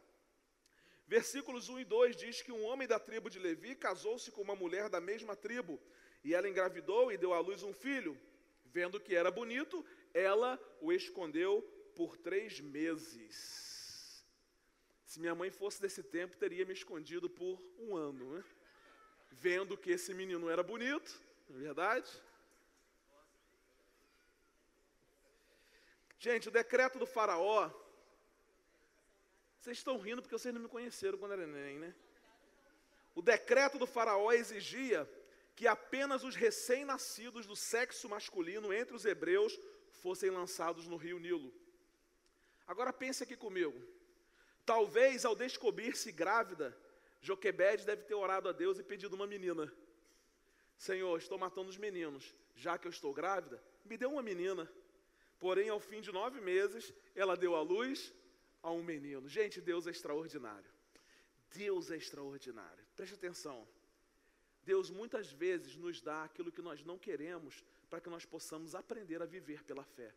Versículos 1.06 1.68
1 1.68 1.80
e 1.80 1.84
2 1.84 2.16
diz 2.16 2.42
que 2.42 2.52
um 2.52 2.64
homem 2.64 2.88
da 2.88 2.98
tribo 2.98 3.30
de 3.30 3.38
Levi 3.38 3.74
casou-se 3.76 4.30
com 4.30 4.42
uma 4.42 4.56
mulher 4.56 4.88
da 4.88 5.00
mesma 5.00 5.36
tribo, 5.36 5.80
e 6.24 6.34
ela 6.34 6.48
engravidou 6.48 7.12
e 7.12 7.16
deu 7.16 7.32
à 7.32 7.38
luz 7.38 7.62
um 7.62 7.72
filho. 7.72 8.18
Vendo 8.64 9.00
que 9.00 9.14
era 9.14 9.30
bonito, 9.30 9.84
ela 10.12 10.60
o 10.80 10.92
escondeu 10.92 11.62
por 11.94 12.16
três 12.16 12.60
meses. 12.60 14.26
Se 15.04 15.20
minha 15.20 15.34
mãe 15.34 15.50
fosse 15.50 15.80
desse 15.80 16.02
tempo, 16.02 16.36
teria 16.36 16.66
me 16.66 16.72
escondido 16.72 17.30
por 17.30 17.62
um 17.78 17.96
ano, 17.96 18.34
né? 18.34 18.44
Vendo 19.30 19.76
que 19.76 19.90
esse 19.90 20.14
menino 20.14 20.48
era 20.48 20.62
bonito, 20.62 21.20
não 21.48 21.58
é 21.58 21.62
verdade? 21.62 22.10
Gente, 26.18 26.48
o 26.48 26.50
decreto 26.52 26.98
do 26.98 27.06
faraó 27.06 27.70
vocês 29.66 29.78
estão 29.78 29.98
rindo 29.98 30.22
porque 30.22 30.38
vocês 30.38 30.54
não 30.54 30.60
me 30.62 30.68
conheceram 30.68 31.18
quando 31.18 31.32
era 31.32 31.44
neném, 31.44 31.76
né? 31.76 31.92
O 33.16 33.20
decreto 33.20 33.78
do 33.78 33.86
faraó 33.86 34.30
exigia 34.30 35.10
que 35.56 35.66
apenas 35.66 36.22
os 36.22 36.36
recém-nascidos 36.36 37.46
do 37.46 37.56
sexo 37.56 38.08
masculino 38.08 38.72
entre 38.72 38.94
os 38.94 39.04
hebreus 39.04 39.58
fossem 40.02 40.30
lançados 40.30 40.86
no 40.86 40.96
rio 40.96 41.18
Nilo. 41.18 41.52
Agora 42.64 42.92
pense 42.92 43.24
aqui 43.24 43.36
comigo. 43.36 43.76
Talvez 44.64 45.24
ao 45.24 45.34
descobrir-se 45.34 46.12
grávida, 46.12 46.76
Joquebede 47.20 47.84
deve 47.84 48.02
ter 48.04 48.14
orado 48.14 48.48
a 48.48 48.52
Deus 48.52 48.78
e 48.78 48.82
pedido 48.82 49.14
uma 49.16 49.26
menina. 49.26 49.72
Senhor, 50.76 51.16
estou 51.18 51.38
matando 51.38 51.70
os 51.70 51.76
meninos. 51.76 52.34
Já 52.54 52.78
que 52.78 52.86
eu 52.86 52.90
estou 52.90 53.12
grávida, 53.12 53.62
me 53.84 53.96
dê 53.96 54.06
uma 54.06 54.22
menina. 54.22 54.70
Porém, 55.38 55.68
ao 55.68 55.80
fim 55.80 56.00
de 56.00 56.12
nove 56.12 56.40
meses, 56.40 56.92
ela 57.14 57.36
deu 57.36 57.54
à 57.54 57.60
luz 57.60 58.12
a 58.62 58.70
um 58.70 58.82
menino. 58.82 59.28
Gente, 59.28 59.60
Deus 59.60 59.86
é 59.86 59.90
extraordinário. 59.90 60.70
Deus 61.52 61.90
é 61.90 61.96
extraordinário. 61.96 62.84
Preste 62.94 63.14
atenção. 63.14 63.66
Deus 64.64 64.90
muitas 64.90 65.30
vezes 65.30 65.76
nos 65.76 66.00
dá 66.00 66.24
aquilo 66.24 66.50
que 66.50 66.60
nós 66.60 66.84
não 66.84 66.98
queremos 66.98 67.64
para 67.88 68.00
que 68.00 68.10
nós 68.10 68.24
possamos 68.24 68.74
aprender 68.74 69.22
a 69.22 69.26
viver 69.26 69.62
pela 69.62 69.84
fé. 69.84 70.12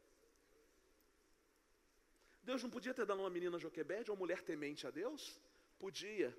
Deus 2.42 2.64
não 2.64 2.70
podia 2.70 2.94
ter 2.94 3.06
dado 3.06 3.20
uma 3.20 3.30
menina 3.30 3.60
Joquebede, 3.60 4.10
uma 4.10 4.18
mulher 4.18 4.42
temente 4.42 4.88
a 4.88 4.92
Deus? 4.92 5.40
Podia. 5.78 6.36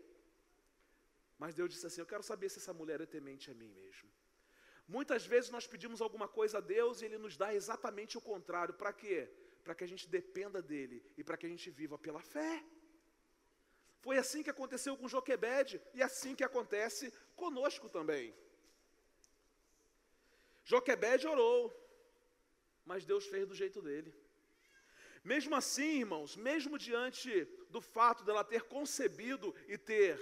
Mas 1.43 1.55
Deus 1.59 1.71
disse 1.73 1.87
assim: 1.87 2.01
Eu 2.03 2.11
quero 2.13 2.25
saber 2.31 2.49
se 2.49 2.59
essa 2.63 2.75
mulher 2.81 3.01
é 3.01 3.07
temente 3.17 3.51
a 3.51 3.55
mim 3.61 3.71
mesmo. 3.83 4.09
Muitas 4.97 5.23
vezes 5.33 5.51
nós 5.57 5.67
pedimos 5.73 6.01
alguma 6.07 6.29
coisa 6.39 6.59
a 6.59 6.67
Deus 6.77 7.01
e 7.01 7.07
Ele 7.07 7.19
nos 7.27 7.37
dá 7.43 7.49
exatamente 7.61 8.19
o 8.19 8.21
contrário. 8.31 8.75
Para 8.83 8.93
quê? 8.93 9.19
para 9.65 9.75
que 9.75 9.85
a 9.85 9.87
gente 9.93 10.09
dependa 10.09 10.61
dele 10.63 11.03
e 11.17 11.23
para 11.23 11.37
que 11.37 11.47
a 11.47 11.49
gente 11.49 11.71
viva 11.71 11.99
pela 11.99 12.21
fé. 12.21 12.65
Foi 14.01 14.17
assim 14.17 14.43
que 14.43 14.51
aconteceu 14.51 14.97
com 14.97 15.09
Joquebede 15.09 15.81
e 15.95 16.03
assim 16.03 16.35
que 16.35 16.45
acontece 16.45 17.13
conosco 17.37 17.89
também. 17.89 18.35
Joquebede 20.65 21.27
orou, 21.27 21.61
mas 22.85 23.05
Deus 23.05 23.27
fez 23.27 23.47
do 23.47 23.55
jeito 23.55 23.83
dele. 23.83 24.15
Mesmo 25.23 25.55
assim, 25.55 25.99
irmãos, 25.99 26.35
mesmo 26.37 26.79
diante 26.79 27.45
do 27.69 27.81
fato 27.81 28.25
dela 28.25 28.43
ter 28.43 28.63
concebido 28.63 29.55
e 29.69 29.77
ter 29.77 30.19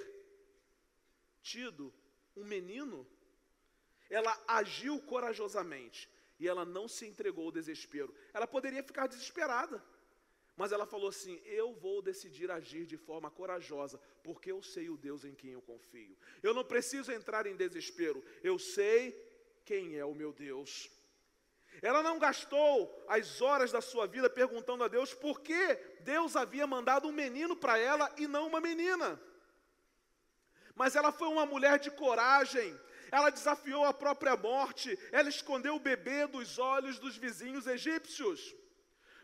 tido 1.51 1.93
um 2.37 2.45
menino, 2.45 3.07
ela 4.11 4.33
agiu 4.47 5.01
corajosamente 5.13 6.09
e 6.39 6.47
ela 6.47 6.65
não 6.65 6.87
se 6.87 7.07
entregou 7.07 7.47
ao 7.47 7.53
desespero. 7.59 8.15
Ela 8.33 8.47
poderia 8.47 8.83
ficar 8.83 9.07
desesperada, 9.07 9.83
mas 10.57 10.73
ela 10.73 10.87
falou 10.87 11.09
assim: 11.09 11.41
Eu 11.45 11.73
vou 11.75 12.03
decidir 12.03 12.51
agir 12.51 12.85
de 12.87 12.97
forma 12.97 13.31
corajosa, 13.31 13.99
porque 14.23 14.53
eu 14.53 14.63
sei 14.63 14.89
o 14.91 14.97
Deus 14.97 15.25
em 15.25 15.35
quem 15.35 15.53
eu 15.53 15.63
confio. 15.63 16.17
Eu 16.43 16.53
não 16.55 16.65
preciso 16.65 17.11
entrar 17.13 17.47
em 17.47 17.57
desespero, 17.57 18.25
eu 18.43 18.59
sei 18.59 19.01
quem 19.65 19.97
é 19.97 20.05
o 20.05 20.15
meu 20.15 20.33
Deus. 20.33 20.91
Ela 21.81 22.03
não 22.03 22.19
gastou 22.19 23.05
as 23.07 23.41
horas 23.41 23.71
da 23.71 23.81
sua 23.81 24.07
vida 24.07 24.29
perguntando 24.29 24.83
a 24.83 24.89
Deus 24.89 25.15
por 25.15 25.41
que 25.41 25.77
Deus 26.01 26.35
havia 26.35 26.67
mandado 26.67 27.07
um 27.07 27.13
menino 27.13 27.55
para 27.55 27.79
ela 27.79 28.13
e 28.17 28.27
não 28.27 28.49
uma 28.49 28.61
menina. 28.61 29.21
Mas 30.79 30.95
ela 30.95 31.11
foi 31.11 31.29
uma 31.29 31.45
mulher 31.45 31.79
de 31.81 31.91
coragem, 31.91 32.79
ela 33.11 33.31
desafiou 33.31 33.85
a 33.85 33.93
própria 33.93 34.37
morte, 34.37 34.97
ela 35.11 35.29
escondeu 35.29 35.75
o 35.75 35.81
bebê 35.81 36.27
dos 36.27 36.59
olhos 36.59 37.01
dos 37.01 37.17
vizinhos 37.17 37.67
egípcios. 37.67 38.55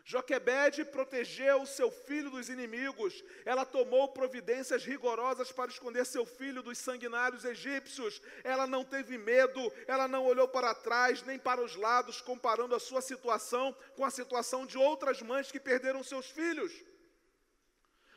Joquebede 0.07 0.85
protegeu 0.85 1.65
seu 1.65 1.89
filho 1.89 2.29
dos 2.29 2.47
inimigos. 2.47 3.23
Ela 3.43 3.65
tomou 3.65 4.09
providências 4.09 4.85
rigorosas 4.85 5.51
para 5.51 5.71
esconder 5.71 6.05
seu 6.05 6.27
filho 6.27 6.61
dos 6.61 6.77
sanguinários 6.77 7.43
egípcios. 7.43 8.21
Ela 8.43 8.67
não 8.67 8.83
teve 8.83 9.17
medo, 9.17 9.73
ela 9.87 10.07
não 10.07 10.23
olhou 10.25 10.47
para 10.47 10.75
trás 10.75 11.23
nem 11.23 11.39
para 11.39 11.63
os 11.63 11.75
lados, 11.75 12.21
comparando 12.21 12.75
a 12.75 12.79
sua 12.79 13.01
situação 13.01 13.75
com 13.95 14.05
a 14.05 14.11
situação 14.11 14.63
de 14.63 14.77
outras 14.77 15.23
mães 15.23 15.51
que 15.51 15.59
perderam 15.59 16.03
seus 16.03 16.27
filhos. 16.29 16.71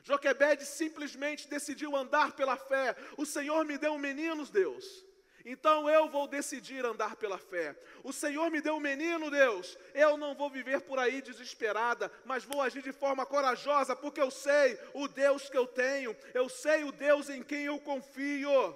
Joquebede 0.09 0.65
simplesmente 0.65 1.47
decidiu 1.47 1.95
andar 1.95 2.33
pela 2.33 2.57
fé. 2.57 2.97
O 3.19 3.27
Senhor 3.27 3.62
me 3.67 3.77
deu 3.77 3.99
meninos, 3.99 4.49
Deus. 4.49 5.05
Então 5.45 5.87
eu 5.87 6.09
vou 6.09 6.27
decidir 6.27 6.83
andar 6.83 7.15
pela 7.17 7.37
fé. 7.37 7.77
O 8.03 8.11
Senhor 8.11 8.50
me 8.50 8.62
deu 8.62 8.77
um 8.77 8.81
menino, 8.81 9.31
Deus. 9.31 9.77
Eu 9.93 10.17
não 10.17 10.35
vou 10.35 10.49
viver 10.49 10.81
por 10.81 10.99
aí 10.99 11.21
desesperada, 11.21 12.11
mas 12.25 12.43
vou 12.43 12.62
agir 12.62 12.81
de 12.81 12.91
forma 12.91 13.27
corajosa, 13.27 13.95
porque 13.95 14.19
eu 14.19 14.31
sei 14.31 14.79
o 14.95 15.07
Deus 15.09 15.50
que 15.50 15.59
eu 15.59 15.67
tenho, 15.67 16.17
eu 16.33 16.49
sei 16.49 16.85
o 16.85 16.93
Deus 16.93 17.29
em 17.29 17.43
quem 17.43 17.65
eu 17.67 17.79
confio. 17.79 18.75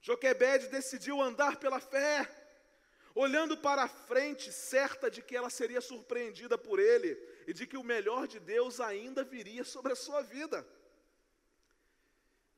Joquebede 0.00 0.68
decidiu 0.68 1.20
andar 1.20 1.56
pela 1.56 1.78
fé, 1.78 2.26
olhando 3.22 3.56
para 3.56 3.82
a 3.82 3.88
frente, 3.88 4.52
certa 4.52 5.10
de 5.10 5.20
que 5.20 5.36
ela 5.36 5.50
seria 5.50 5.80
surpreendida 5.80 6.56
por 6.56 6.78
ele 6.78 7.10
e 7.48 7.52
de 7.52 7.66
que 7.66 7.76
o 7.76 7.88
melhor 7.94 8.28
de 8.28 8.38
Deus 8.38 8.78
ainda 8.78 9.24
viria 9.24 9.64
sobre 9.64 9.92
a 9.92 9.96
sua 9.96 10.22
vida. 10.22 10.64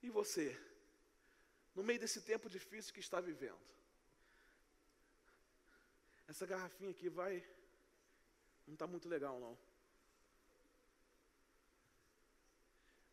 E 0.02 0.10
você? 0.10 0.46
no 1.78 1.84
meio 1.84 2.00
desse 2.00 2.20
tempo 2.22 2.50
difícil 2.50 2.92
que 2.92 2.98
está 2.98 3.20
vivendo. 3.20 3.64
Essa 6.26 6.44
garrafinha 6.44 6.90
aqui 6.90 7.08
vai. 7.08 7.34
Não 8.66 8.74
está 8.74 8.84
muito 8.84 9.08
legal, 9.08 9.38
não. 9.38 9.56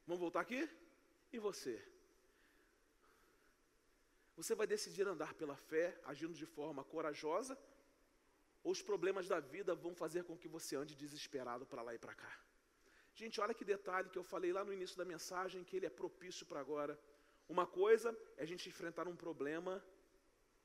Vamos 0.07 0.19
voltar 0.19 0.39
aqui? 0.39 0.67
E 1.31 1.37
você? 1.37 1.75
Você 4.35 4.53
vai 4.53 4.67
decidir 4.67 5.07
andar 5.07 5.33
pela 5.33 5.55
fé, 5.55 5.99
agindo 6.05 6.33
de 6.33 6.45
forma 6.45 6.83
corajosa, 6.83 7.57
ou 8.63 8.71
os 8.71 8.81
problemas 8.81 9.27
da 9.27 9.39
vida 9.39 9.73
vão 9.75 9.93
fazer 9.93 10.23
com 10.23 10.37
que 10.37 10.47
você 10.47 10.75
ande 10.75 10.95
desesperado 10.95 11.65
para 11.65 11.81
lá 11.81 11.93
e 11.93 11.99
para 11.99 12.13
cá? 12.13 12.33
Gente, 13.13 13.39
olha 13.39 13.53
que 13.53 13.63
detalhe 13.63 14.09
que 14.09 14.17
eu 14.17 14.23
falei 14.23 14.51
lá 14.51 14.63
no 14.65 14.73
início 14.73 14.97
da 14.97 15.05
mensagem, 15.05 15.63
que 15.63 15.77
ele 15.77 15.85
é 15.85 15.89
propício 15.89 16.45
para 16.45 16.59
agora. 16.59 16.99
Uma 17.47 17.65
coisa 17.65 18.17
é 18.35 18.43
a 18.43 18.45
gente 18.45 18.67
enfrentar 18.67 19.07
um 19.07 19.15
problema 19.15 19.81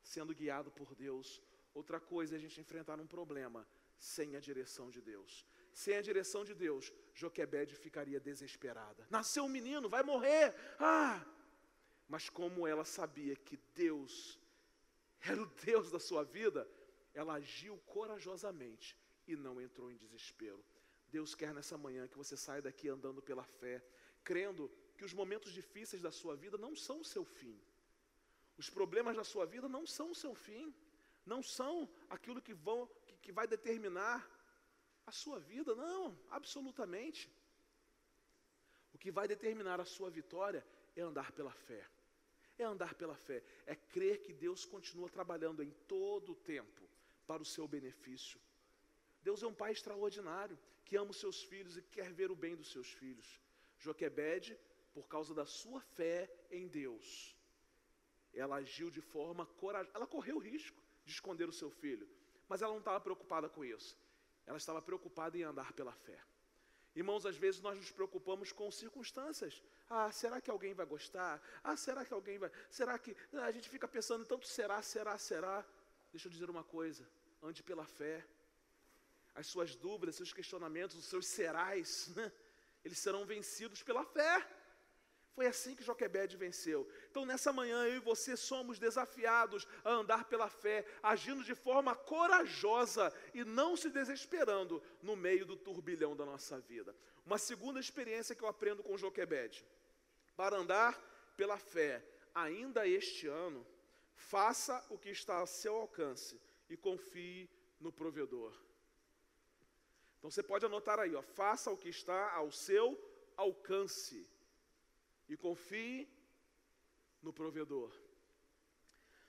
sendo 0.03 0.35
guiado 0.35 0.71
por 0.71 0.95
Deus. 0.95 1.41
Outra 1.73 2.01
coisa 2.01 2.35
é 2.35 2.39
a 2.39 2.41
gente 2.41 2.61
enfrentar 2.61 2.99
um 2.99 3.07
problema 3.07 3.69
sem 3.99 4.35
a 4.35 4.41
direção 4.41 4.91
de 4.91 5.01
Deus. 5.01 5.47
Sem 5.73 5.97
a 5.97 6.03
direção 6.03 6.43
de 6.43 6.55
Deus, 6.55 6.93
Joquebede 7.15 7.77
ficaria 7.77 8.19
desesperada. 8.19 9.07
Nasceu 9.09 9.45
um 9.45 9.49
menino, 9.49 9.89
vai 9.89 10.03
morrer. 10.03 10.55
Ah! 10.81 11.25
Mas 12.13 12.29
como 12.29 12.67
ela 12.67 12.85
sabia 12.85 13.37
que 13.37 13.57
Deus 13.83 14.37
era 15.21 15.41
o 15.41 15.47
Deus 15.65 15.93
da 15.93 16.01
sua 16.01 16.25
vida, 16.25 16.69
ela 17.15 17.35
agiu 17.35 17.79
corajosamente 17.87 18.99
e 19.29 19.37
não 19.37 19.61
entrou 19.61 19.93
em 19.93 19.97
desespero. 19.97 20.61
Deus 21.09 21.37
quer 21.37 21.55
nessa 21.55 21.79
manhã 21.79 22.09
que 22.09 22.19
você 22.19 22.37
saia 22.37 22.63
daqui 22.63 22.89
andando 22.89 23.23
pela 23.23 23.45
fé, 23.45 23.81
crendo 24.25 24.69
que 24.97 25.05
os 25.05 25.13
momentos 25.13 25.53
difíceis 25.53 26.03
da 26.03 26.11
sua 26.11 26.35
vida 26.35 26.59
não 26.59 26.75
são 26.75 26.99
o 27.01 27.05
seu 27.05 27.25
fim. 27.25 27.57
Os 28.59 28.69
problemas 28.69 29.17
da 29.17 29.23
sua 29.23 29.47
vida 29.47 29.69
não 29.69 29.87
são 29.87 30.11
o 30.11 30.15
seu 30.25 30.35
fim. 30.35 30.75
não 31.25 31.43
são 31.45 31.89
aquilo 32.09 32.43
que, 32.43 32.55
vão, 32.55 32.89
que, 33.07 33.15
que 33.25 33.31
vai 33.31 33.47
determinar 33.47 34.19
a 35.07 35.13
sua 35.13 35.39
vida, 35.39 35.77
não, 35.77 36.19
absolutamente. 36.29 37.31
O 38.93 38.99
que 38.99 39.13
vai 39.13 39.29
determinar 39.29 39.79
a 39.81 39.85
sua 39.85 40.11
vitória 40.11 40.67
é 40.97 41.03
andar 41.03 41.31
pela 41.31 41.53
fé. 41.53 41.87
É 42.61 42.65
andar 42.65 42.93
pela 42.95 43.17
fé, 43.17 43.43
é 43.67 43.75
crer 43.75 44.21
que 44.21 44.35
Deus 44.35 44.67
continua 44.67 45.09
trabalhando 45.09 45.63
em 45.63 45.71
todo 45.89 46.33
o 46.33 46.35
tempo 46.35 46.83
para 47.27 47.41
o 47.41 47.51
seu 47.55 47.67
benefício. 47.67 48.39
Deus 49.23 49.43
é 49.43 49.47
um 49.47 49.55
pai 49.55 49.73
extraordinário, 49.73 50.59
que 50.85 50.95
ama 50.95 51.11
os 51.11 51.21
seus 51.25 51.43
filhos 51.43 51.79
e 51.79 51.83
quer 51.83 52.13
ver 52.13 52.31
o 52.31 52.37
bem 52.37 52.55
dos 52.55 52.71
seus 52.71 52.93
filhos. 52.93 53.41
Joquebede, 53.79 54.59
por 54.93 55.09
causa 55.09 55.33
da 55.33 55.47
sua 55.47 55.81
fé 55.81 56.31
em 56.51 56.69
Deus, 56.69 57.35
ela 58.35 58.57
agiu 58.57 58.91
de 58.91 59.01
forma 59.01 59.47
corajosa. 59.47 59.97
Ela 59.97 60.07
correu 60.07 60.37
o 60.37 60.45
risco 60.53 60.83
de 61.07 61.13
esconder 61.13 61.49
o 61.49 61.59
seu 61.61 61.71
filho, 61.71 62.07
mas 62.47 62.61
ela 62.61 62.73
não 62.73 62.81
estava 62.81 63.01
preocupada 63.01 63.49
com 63.49 63.65
isso. 63.65 63.97
Ela 64.45 64.59
estava 64.59 64.83
preocupada 64.83 65.39
em 65.39 65.45
andar 65.45 65.73
pela 65.73 65.93
fé. 65.93 66.21
Irmãos, 66.95 67.25
às 67.25 67.37
vezes 67.37 67.61
nós 67.61 67.77
nos 67.77 67.91
preocupamos 67.91 68.51
com 68.51 68.71
circunstâncias. 68.71 69.63
Ah, 69.89 70.11
será 70.11 70.41
que 70.41 70.51
alguém 70.51 70.75
vai 70.75 70.85
gostar? 70.85 71.41
Ah, 71.63 71.77
será 71.77 72.05
que 72.05 72.13
alguém 72.13 72.39
vai. 72.39 72.51
Será 72.69 72.99
que. 72.99 73.17
Ah, 73.33 73.45
a 73.45 73.53
gente 73.53 73.69
fica 73.69 73.87
pensando 73.87 74.25
tanto 74.25 74.47
será, 74.47 74.83
será, 74.83 75.17
será. 75.17 75.65
Deixa 76.13 76.27
eu 76.27 76.33
dizer 76.33 76.51
uma 76.51 76.65
coisa. 76.65 77.09
Ande 77.43 77.63
pela 77.63 77.87
fé. 77.87 78.27
As 79.35 79.47
suas 79.47 79.77
dúvidas, 79.77 80.17
seus 80.17 80.33
questionamentos, 80.33 80.97
os 80.97 81.05
seus 81.05 81.27
serás, 81.27 82.09
né? 82.17 82.33
eles 82.85 82.99
serão 82.99 83.25
vencidos 83.25 83.83
pela 83.83 84.05
fé. 84.05 84.47
Foi 85.35 85.47
assim 85.47 85.75
que 85.75 85.85
Joquebede 85.85 86.37
venceu. 86.37 86.89
Então, 87.11 87.25
nessa 87.25 87.53
manhã, 87.53 87.85
eu 87.87 87.97
e 87.97 88.01
você 88.01 88.37
somos 88.37 88.79
desafiados 88.79 89.67
a 89.85 89.91
andar 89.91 90.25
pela 90.25 90.49
fé, 90.49 90.85
agindo 91.03 91.45
de 91.45 91.55
forma 91.55 91.95
corajosa 91.95 93.13
e 93.33 93.45
não 93.45 93.77
se 93.77 93.91
desesperando 93.91 94.83
no 95.03 95.17
meio 95.17 95.47
do 95.47 95.57
turbilhão 95.57 96.17
da 96.17 96.25
nossa 96.25 96.59
vida. 96.61 96.95
Uma 97.25 97.39
segunda 97.39 97.79
experiência 97.79 98.35
que 98.35 98.43
eu 98.43 98.49
aprendo 98.49 98.83
com 98.83 98.99
Joquebede. 98.99 99.65
Para 100.37 100.57
andar 100.57 100.99
pela 101.37 101.59
fé, 101.59 102.05
ainda 102.35 102.87
este 102.87 103.27
ano, 103.27 103.67
faça 104.15 104.85
o 104.91 104.99
que 104.99 105.11
está 105.11 105.41
a 105.41 105.47
seu 105.47 105.77
alcance 105.77 106.41
e 106.69 106.77
confie 106.77 107.49
no 107.81 107.93
provedor. 107.93 108.53
Então 110.19 110.31
você 110.31 110.43
pode 110.43 110.67
anotar 110.67 110.99
aí, 110.99 111.15
ó, 111.15 111.23
faça 111.23 111.71
o 111.71 111.77
que 111.77 111.89
está 111.89 112.33
ao 112.35 112.51
seu 112.53 112.99
alcance 113.37 114.29
e 115.31 115.37
confie 115.37 116.09
no 117.23 117.33
provedor. 117.33 117.93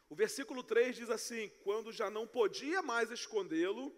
O 0.10 0.15
versículo 0.15 0.63
3 0.63 0.96
diz 0.96 1.10
assim: 1.12 1.50
Quando 1.63 1.93
já 1.93 2.10
não 2.10 2.25
podia 2.27 2.81
mais 2.81 3.12
escondê-lo, 3.12 3.96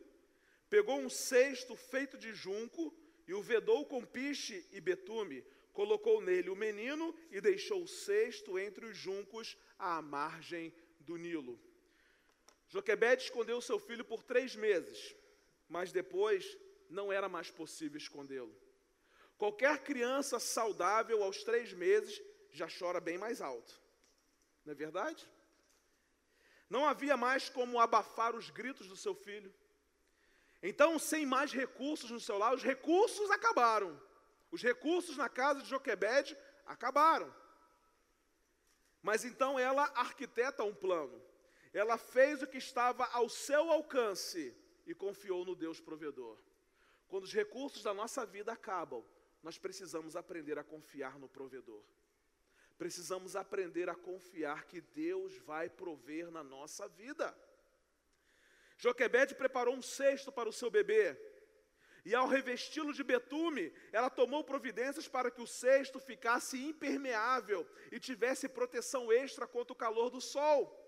pegou 0.69 0.99
um 0.99 1.09
cesto 1.09 1.75
feito 1.77 2.17
de 2.17 2.33
junco 2.33 2.93
e 3.25 3.33
o 3.33 3.41
vedou 3.41 3.85
com 3.85 4.05
piche 4.05 4.67
e 4.73 4.81
betume, 4.81 5.45
colocou 5.71 6.21
nele 6.21 6.49
o 6.49 6.55
menino 6.57 7.15
e 7.31 7.39
deixou 7.39 7.81
o 7.81 7.87
cesto 7.87 8.59
entre 8.59 8.85
os 8.85 8.97
juncos 8.97 9.57
à 9.79 10.01
margem 10.01 10.73
do 10.99 11.15
Nilo. 11.15 11.57
Joquebede 12.67 13.23
escondeu 13.23 13.61
seu 13.61 13.79
filho 13.79 14.03
por 14.03 14.23
três 14.23 14.57
meses, 14.57 15.15
mas 15.69 15.93
depois 15.93 16.57
não 16.89 17.13
era 17.13 17.29
mais 17.29 17.49
possível 17.49 17.97
escondê-lo. 17.97 18.53
Qualquer 19.43 19.83
criança 19.83 20.39
saudável 20.39 21.21
aos 21.21 21.43
três 21.43 21.73
meses 21.73 22.21
já 22.49 22.65
chora 22.79 23.01
bem 23.01 23.17
mais 23.17 23.41
alto. 23.41 23.77
Não 24.63 24.71
é 24.71 24.73
verdade? 24.73 25.29
Não 26.69 26.85
havia 26.85 27.17
mais 27.17 27.49
como 27.49 27.77
abafar 27.77 28.37
os 28.37 28.49
gritos 28.49 28.87
do 28.87 28.95
seu 28.95 29.13
filho. 29.13 29.53
Então, 30.61 30.97
sem 30.97 31.25
mais 31.25 31.51
recursos 31.51 32.09
no 32.09 32.21
seu 32.21 32.37
lar, 32.37 32.53
os 32.53 32.63
recursos 32.63 33.29
acabaram. 33.31 34.01
Os 34.49 34.63
recursos 34.63 35.17
na 35.17 35.27
casa 35.27 35.61
de 35.61 35.67
Joquebede 35.67 36.37
acabaram. 36.65 37.29
Mas 39.01 39.25
então 39.25 39.59
ela 39.59 39.91
arquiteta 39.93 40.63
um 40.63 40.73
plano. 40.73 41.21
Ela 41.73 41.97
fez 41.97 42.41
o 42.41 42.47
que 42.47 42.59
estava 42.59 43.05
ao 43.07 43.27
seu 43.27 43.69
alcance 43.69 44.55
e 44.87 44.95
confiou 44.95 45.43
no 45.43 45.53
Deus 45.53 45.81
provedor. 45.81 46.39
Quando 47.09 47.25
os 47.25 47.33
recursos 47.33 47.83
da 47.83 47.93
nossa 47.93 48.25
vida 48.25 48.53
acabam, 48.53 49.03
nós 49.43 49.57
precisamos 49.57 50.15
aprender 50.15 50.57
a 50.57 50.63
confiar 50.63 51.19
no 51.19 51.27
provedor. 51.27 51.83
Precisamos 52.77 53.35
aprender 53.35 53.89
a 53.89 53.95
confiar 53.95 54.65
que 54.65 54.81
Deus 54.81 55.37
vai 55.39 55.69
prover 55.69 56.31
na 56.31 56.43
nossa 56.43 56.87
vida. 56.87 57.37
Joquebede 58.77 59.35
preparou 59.35 59.75
um 59.75 59.81
cesto 59.81 60.31
para 60.31 60.49
o 60.49 60.53
seu 60.53 60.71
bebê, 60.71 61.15
e 62.05 62.13
ao 62.13 62.27
revesti-lo 62.27 62.91
de 62.91 63.03
betume, 63.03 63.73
ela 63.91 64.09
tomou 64.09 64.43
providências 64.43 65.07
para 65.07 65.31
que 65.31 65.41
o 65.41 65.47
cesto 65.47 65.99
ficasse 65.99 66.61
impermeável 66.61 67.65
e 67.91 67.99
tivesse 67.99 68.49
proteção 68.49 69.11
extra 69.11 69.47
contra 69.47 69.71
o 69.71 69.75
calor 69.75 70.09
do 70.09 70.19
sol. 70.19 70.82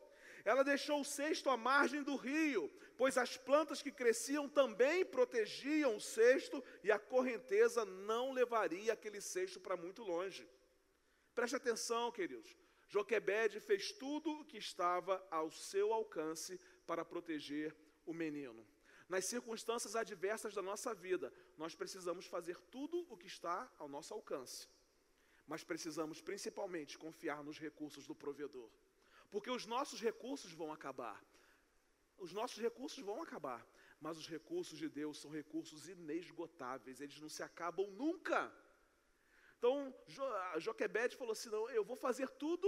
Ela 0.45 0.63
deixou 0.63 1.01
o 1.01 1.05
cesto 1.05 1.49
à 1.49 1.58
margem 1.58 2.03
do 2.03 2.15
rio, 2.15 2.71
pois 2.95 3.17
as 3.17 3.36
plantas 3.36 3.81
que 3.81 3.91
cresciam 3.91 4.47
também 4.47 5.03
protegiam 5.03 5.97
o 5.97 5.99
cesto 5.99 6.63
e 6.84 6.91
a 6.91 6.99
correnteza 6.99 7.84
não 7.84 8.31
levaria 8.31 8.93
aquele 8.93 9.19
cesto 9.19 9.60
para 9.60 9.75
muito 9.75 10.03
longe. 10.03 10.47
Preste 11.34 11.55
atenção, 11.55 12.12
queridos. 12.12 12.55
Joquebede 12.88 13.60
fez 13.60 13.91
tudo 13.91 14.29
o 14.31 14.45
que 14.45 14.58
estava 14.58 15.25
ao 15.31 15.49
seu 15.49 15.91
alcance 15.91 16.60
para 16.86 17.03
proteger 17.03 17.75
o 18.05 18.13
menino. 18.13 18.65
Nas 19.10 19.25
circunstâncias 19.25 19.95
adversas 19.95 20.53
da 20.53 20.62
nossa 20.62 20.93
vida, 20.93 21.34
nós 21.58 21.73
precisamos 21.73 22.27
fazer 22.27 22.58
tudo 22.71 23.05
o 23.10 23.17
que 23.17 23.27
está 23.27 23.71
ao 23.79 23.88
nosso 23.88 24.13
alcance. 24.13 24.69
Mas 25.47 25.63
precisamos 25.63 26.21
principalmente 26.21 26.97
confiar 26.97 27.43
nos 27.43 27.60
recursos 27.60 28.05
do 28.05 28.15
provedor. 28.15 28.69
Porque 29.36 29.52
os 29.52 29.65
nossos 29.65 30.00
recursos 30.00 30.54
vão 30.54 30.71
acabar. 30.71 31.21
Os 32.17 32.32
nossos 32.32 32.58
recursos 32.58 33.04
vão 33.04 33.21
acabar. 33.21 33.67
Mas 34.00 34.17
os 34.17 34.30
recursos 34.30 34.80
de 34.80 34.88
Deus 34.88 35.19
são 35.19 35.30
recursos 35.30 35.89
inesgotáveis, 35.89 37.02
eles 37.02 37.19
não 37.19 37.28
se 37.28 37.43
acabam 37.43 37.86
nunca. 37.91 38.50
Então, 39.58 39.93
jo, 40.08 40.24
Joquebede 40.58 41.17
falou 41.17 41.34
assim: 41.34 41.50
não, 41.50 41.69
eu 41.69 41.84
vou 41.84 41.98
fazer 41.98 42.30
tudo 42.30 42.65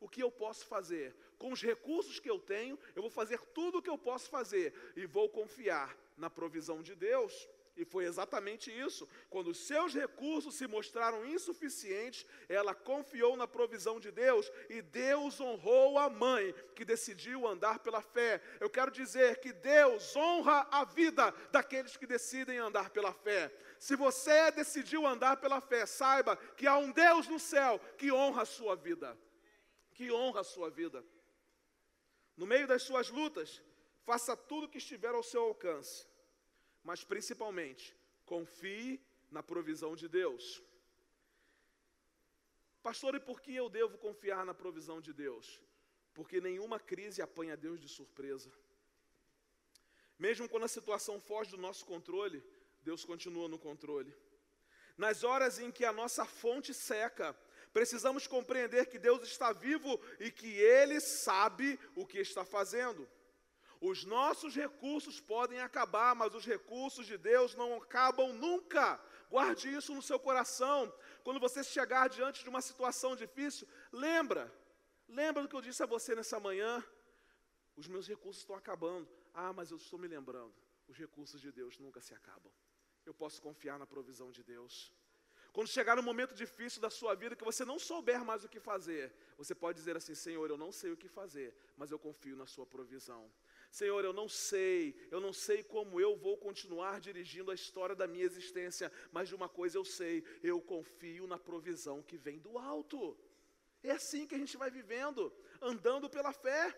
o 0.00 0.08
que 0.08 0.22
eu 0.22 0.30
posso 0.30 0.64
fazer. 0.64 1.14
Com 1.36 1.52
os 1.52 1.60
recursos 1.60 2.18
que 2.18 2.30
eu 2.30 2.38
tenho, 2.38 2.78
eu 2.94 3.02
vou 3.02 3.10
fazer 3.10 3.38
tudo 3.58 3.76
o 3.76 3.82
que 3.82 3.90
eu 3.90 3.98
posso 3.98 4.30
fazer. 4.30 4.72
E 4.96 5.04
vou 5.04 5.28
confiar 5.28 5.94
na 6.16 6.30
provisão 6.30 6.82
de 6.82 6.94
Deus. 6.94 7.46
E 7.76 7.84
foi 7.84 8.06
exatamente 8.06 8.70
isso. 8.70 9.06
Quando 9.28 9.48
os 9.48 9.66
seus 9.66 9.92
recursos 9.92 10.54
se 10.54 10.66
mostraram 10.66 11.26
insuficientes, 11.26 12.24
ela 12.48 12.74
confiou 12.74 13.36
na 13.36 13.46
provisão 13.46 14.00
de 14.00 14.10
Deus 14.10 14.50
e 14.70 14.80
Deus 14.80 15.38
honrou 15.40 15.98
a 15.98 16.08
mãe 16.08 16.54
que 16.74 16.86
decidiu 16.86 17.46
andar 17.46 17.80
pela 17.80 18.00
fé. 18.00 18.40
Eu 18.60 18.70
quero 18.70 18.90
dizer 18.90 19.40
que 19.40 19.52
Deus 19.52 20.16
honra 20.16 20.66
a 20.70 20.84
vida 20.84 21.30
daqueles 21.52 21.98
que 21.98 22.06
decidem 22.06 22.56
andar 22.56 22.88
pela 22.88 23.12
fé. 23.12 23.52
Se 23.78 23.94
você 23.94 24.50
decidiu 24.50 25.06
andar 25.06 25.36
pela 25.36 25.60
fé, 25.60 25.84
saiba 25.84 26.34
que 26.56 26.66
há 26.66 26.78
um 26.78 26.90
Deus 26.90 27.28
no 27.28 27.38
céu 27.38 27.78
que 27.98 28.10
honra 28.10 28.42
a 28.42 28.46
sua 28.46 28.74
vida. 28.74 29.18
Que 29.92 30.10
honra 30.10 30.40
a 30.40 30.44
sua 30.44 30.70
vida. 30.70 31.04
No 32.38 32.46
meio 32.46 32.66
das 32.66 32.82
suas 32.82 33.10
lutas, 33.10 33.62
faça 34.02 34.34
tudo 34.34 34.64
o 34.64 34.68
que 34.68 34.78
estiver 34.78 35.14
ao 35.14 35.22
seu 35.22 35.42
alcance 35.42 36.06
mas 36.86 37.02
principalmente, 37.02 37.84
confie 38.24 39.04
na 39.28 39.42
provisão 39.42 39.96
de 39.96 40.08
Deus. 40.08 40.62
Pastor, 42.80 43.16
e 43.16 43.20
por 43.28 43.40
que 43.40 43.52
eu 43.52 43.68
devo 43.68 43.98
confiar 43.98 44.46
na 44.46 44.54
provisão 44.54 45.00
de 45.00 45.12
Deus? 45.12 45.60
Porque 46.14 46.40
nenhuma 46.40 46.78
crise 46.78 47.20
apanha 47.20 47.56
Deus 47.56 47.80
de 47.80 47.88
surpresa. 47.88 48.52
Mesmo 50.16 50.48
quando 50.48 50.62
a 50.62 50.68
situação 50.76 51.20
foge 51.20 51.50
do 51.50 51.56
nosso 51.56 51.84
controle, 51.84 52.40
Deus 52.82 53.04
continua 53.04 53.48
no 53.48 53.58
controle. 53.58 54.14
Nas 54.96 55.24
horas 55.24 55.58
em 55.58 55.72
que 55.72 55.84
a 55.84 55.92
nossa 55.92 56.24
fonte 56.24 56.72
seca, 56.72 57.36
precisamos 57.72 58.28
compreender 58.28 58.86
que 58.86 58.98
Deus 58.98 59.26
está 59.26 59.52
vivo 59.52 60.00
e 60.20 60.30
que 60.30 60.54
Ele 60.54 61.00
sabe 61.00 61.80
o 61.96 62.06
que 62.06 62.20
está 62.20 62.44
fazendo. 62.44 63.08
Os 63.80 64.04
nossos 64.04 64.54
recursos 64.54 65.20
podem 65.20 65.60
acabar, 65.60 66.14
mas 66.14 66.34
os 66.34 66.44
recursos 66.44 67.06
de 67.06 67.18
Deus 67.18 67.54
não 67.54 67.76
acabam 67.76 68.32
nunca. 68.32 69.00
Guarde 69.30 69.74
isso 69.74 69.94
no 69.94 70.02
seu 70.02 70.18
coração. 70.18 70.92
Quando 71.22 71.40
você 71.40 71.62
chegar 71.62 72.08
diante 72.08 72.42
de 72.42 72.48
uma 72.48 72.62
situação 72.62 73.14
difícil, 73.14 73.68
lembra. 73.92 74.52
Lembra 75.08 75.42
do 75.42 75.48
que 75.48 75.56
eu 75.56 75.60
disse 75.60 75.82
a 75.82 75.86
você 75.86 76.14
nessa 76.14 76.40
manhã? 76.40 76.84
Os 77.76 77.86
meus 77.86 78.08
recursos 78.08 78.42
estão 78.42 78.56
acabando. 78.56 79.08
Ah, 79.34 79.52
mas 79.52 79.70
eu 79.70 79.76
estou 79.76 79.98
me 79.98 80.08
lembrando. 80.08 80.54
Os 80.88 80.96
recursos 80.96 81.40
de 81.40 81.52
Deus 81.52 81.78
nunca 81.78 82.00
se 82.00 82.14
acabam. 82.14 82.52
Eu 83.04 83.14
posso 83.14 83.40
confiar 83.42 83.78
na 83.78 83.86
provisão 83.86 84.30
de 84.30 84.42
Deus. 84.42 84.92
Quando 85.56 85.68
chegar 85.68 85.98
um 85.98 86.02
momento 86.02 86.34
difícil 86.34 86.82
da 86.82 86.90
sua 86.90 87.14
vida 87.14 87.34
que 87.34 87.42
você 87.42 87.64
não 87.64 87.78
souber 87.78 88.22
mais 88.22 88.44
o 88.44 88.48
que 88.48 88.60
fazer, 88.60 89.14
você 89.38 89.54
pode 89.54 89.78
dizer 89.78 89.96
assim: 89.96 90.14
Senhor, 90.14 90.50
eu 90.50 90.56
não 90.58 90.70
sei 90.70 90.90
o 90.92 90.96
que 90.98 91.08
fazer, 91.08 91.56
mas 91.78 91.90
eu 91.90 91.98
confio 91.98 92.36
na 92.36 92.44
Sua 92.44 92.66
provisão. 92.66 93.32
Senhor, 93.70 94.04
eu 94.04 94.12
não 94.12 94.28
sei, 94.28 94.94
eu 95.10 95.20
não 95.20 95.32
sei 95.32 95.62
como 95.62 96.00
eu 96.00 96.16
vou 96.16 96.36
continuar 96.36 97.00
dirigindo 97.00 97.50
a 97.50 97.54
história 97.54 97.94
da 97.94 98.06
minha 98.06 98.24
existência, 98.24 98.90
mas 99.12 99.28
de 99.28 99.34
uma 99.34 99.48
coisa 99.48 99.76
eu 99.76 99.84
sei, 99.84 100.24
eu 100.42 100.60
confio 100.60 101.26
na 101.26 101.38
provisão 101.38 102.02
que 102.02 102.16
vem 102.16 102.38
do 102.38 102.58
alto. 102.58 103.18
É 103.82 103.90
assim 103.92 104.26
que 104.26 104.34
a 104.34 104.38
gente 104.38 104.56
vai 104.56 104.70
vivendo, 104.70 105.32
andando 105.60 106.08
pela 106.08 106.32
fé. 106.32 106.74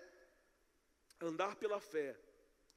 Andar 1.20 1.56
pela 1.56 1.80
fé 1.80 2.18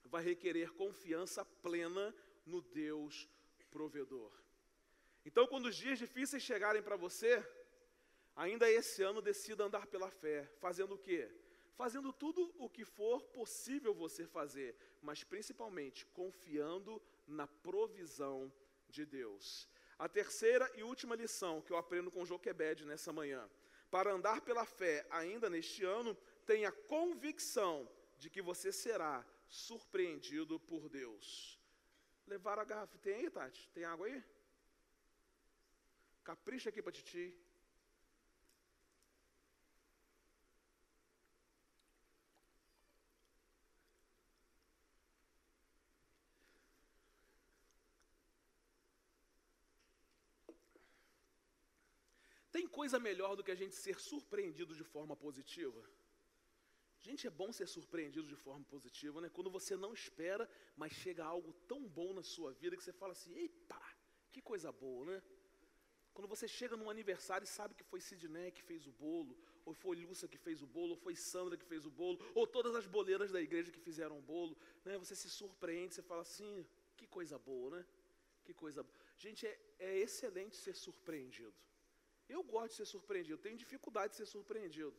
vai 0.06 0.24
requerer 0.24 0.71
confiança 0.71 1.45
plena 1.45 2.13
no 2.45 2.62
Deus 2.62 3.30
provedor. 3.69 4.32
Então, 5.26 5.47
quando 5.47 5.67
os 5.67 5.76
dias 5.76 6.00
difíceis 6.00 6.43
chegarem 6.43 6.82
para 6.82 6.95
você, 6.95 7.45
ainda 8.36 8.69
esse 8.69 9.04
ano 9.04 9.21
decida 9.21 9.63
andar 9.63 9.86
pela 9.88 10.10
fé, 10.10 10.52
fazendo 10.60 10.95
o 10.95 10.97
quê? 10.97 11.30
Fazendo 11.75 12.13
tudo 12.13 12.53
o 12.57 12.69
que 12.69 12.86
for 12.86 13.23
possível 13.23 13.93
você 13.93 14.27
fazer, 14.27 14.75
mas 15.01 15.23
principalmente 15.23 16.05
confiando 16.07 17.01
na 17.25 17.47
provisão 17.47 18.51
de 18.89 19.05
Deus. 19.05 19.67
A 19.97 20.07
terceira 20.07 20.69
e 20.75 20.84
última 20.84 21.15
lição 21.15 21.62
que 21.62 21.71
eu 21.71 21.77
aprendo 21.77 22.12
com 22.12 22.25
Joquebed 22.25 22.86
nessa 22.86 23.12
manhã. 23.13 23.49
Para 23.89 24.12
andar 24.12 24.41
pela 24.41 24.65
fé 24.65 25.05
ainda 25.10 25.49
neste 25.49 25.84
ano, 25.84 26.15
tenha 26.45 26.71
convicção 26.71 27.89
de 28.17 28.29
que 28.29 28.41
você 28.41 28.71
será 28.71 29.25
surpreendido 29.47 30.60
por 30.60 30.88
Deus. 30.89 31.60
Levar 32.25 32.57
a 32.60 32.63
garrafa. 32.63 32.97
Tem 32.99 33.15
aí, 33.15 33.29
Tati? 33.29 33.69
Tem 33.73 33.84
água 33.84 34.07
aí? 34.07 34.23
Capricha 36.23 36.69
aqui 36.69 36.81
para 36.81 36.91
Titi. 36.91 37.36
Tem 52.51 52.67
coisa 52.82 53.00
melhor 53.10 53.36
do 53.36 53.44
que 53.46 53.54
a 53.56 53.60
gente 53.62 53.76
ser 53.76 53.98
surpreendido 54.00 54.74
de 54.80 54.86
forma 54.94 55.15
positiva? 55.26 55.82
Gente, 57.08 57.28
é 57.28 57.34
bom 57.41 57.50
ser 57.58 57.67
surpreendido 57.67 58.28
de 58.34 58.38
forma 58.46 58.65
positiva, 58.74 59.22
né? 59.22 59.30
Quando 59.36 59.52
você 59.58 59.74
não 59.84 59.91
espera, 59.94 60.46
mas 60.82 60.91
chega 61.04 61.24
algo 61.24 61.52
tão 61.72 61.82
bom 61.98 62.10
na 62.20 62.24
sua 62.24 62.52
vida 62.62 62.76
que 62.76 62.84
você 62.84 62.96
fala 63.02 63.13
assim: 63.17 63.32
eita, 63.44 63.80
que 64.34 64.41
coisa 64.52 64.72
boa, 64.72 65.04
né? 65.12 65.17
Quando 66.15 66.28
você 66.34 66.48
chega 66.48 66.76
num 66.76 66.89
aniversário 66.89 67.46
e 67.46 67.56
sabe 67.60 67.76
que 67.76 67.84
foi 67.91 68.02
Sidney 68.02 68.50
que 68.58 68.63
fez 68.70 68.88
o 68.91 68.94
bolo, 69.06 69.34
ou 69.63 69.74
foi 69.84 69.96
Lúcia 70.04 70.28
que 70.34 70.39
fez 70.48 70.60
o 70.65 70.67
bolo, 70.78 70.91
ou 70.96 71.02
foi 71.06 71.15
Sandra 71.15 71.56
que 71.62 71.67
fez 71.74 71.86
o 71.86 71.91
bolo, 72.02 72.17
ou 72.34 72.46
todas 72.58 72.74
as 72.82 72.88
boleiras 72.98 73.32
da 73.36 73.41
igreja 73.48 73.72
que 73.76 73.80
fizeram 73.89 74.17
o 74.17 74.28
bolo, 74.34 74.58
né? 74.84 74.98
Você 75.04 75.15
se 75.24 75.30
surpreende, 75.39 75.94
você 75.94 76.02
fala 76.12 76.24
assim: 76.30 76.65
que 76.98 77.06
coisa 77.17 77.38
boa, 77.38 77.70
né? 77.76 77.86
Que 78.44 78.56
coisa 78.56 78.82
boa. 78.82 78.96
Gente, 79.26 79.46
é, 79.46 79.56
é 79.91 80.00
excelente 80.00 80.56
ser 80.56 80.76
surpreendido. 80.76 81.54
Eu 82.36 82.41
gosto 82.54 82.72
de 82.72 82.78
ser 82.80 82.88
surpreendido, 82.94 83.44
tenho 83.46 83.63
dificuldade 83.65 84.12
de 84.12 84.17
ser 84.20 84.28
surpreendido, 84.36 84.96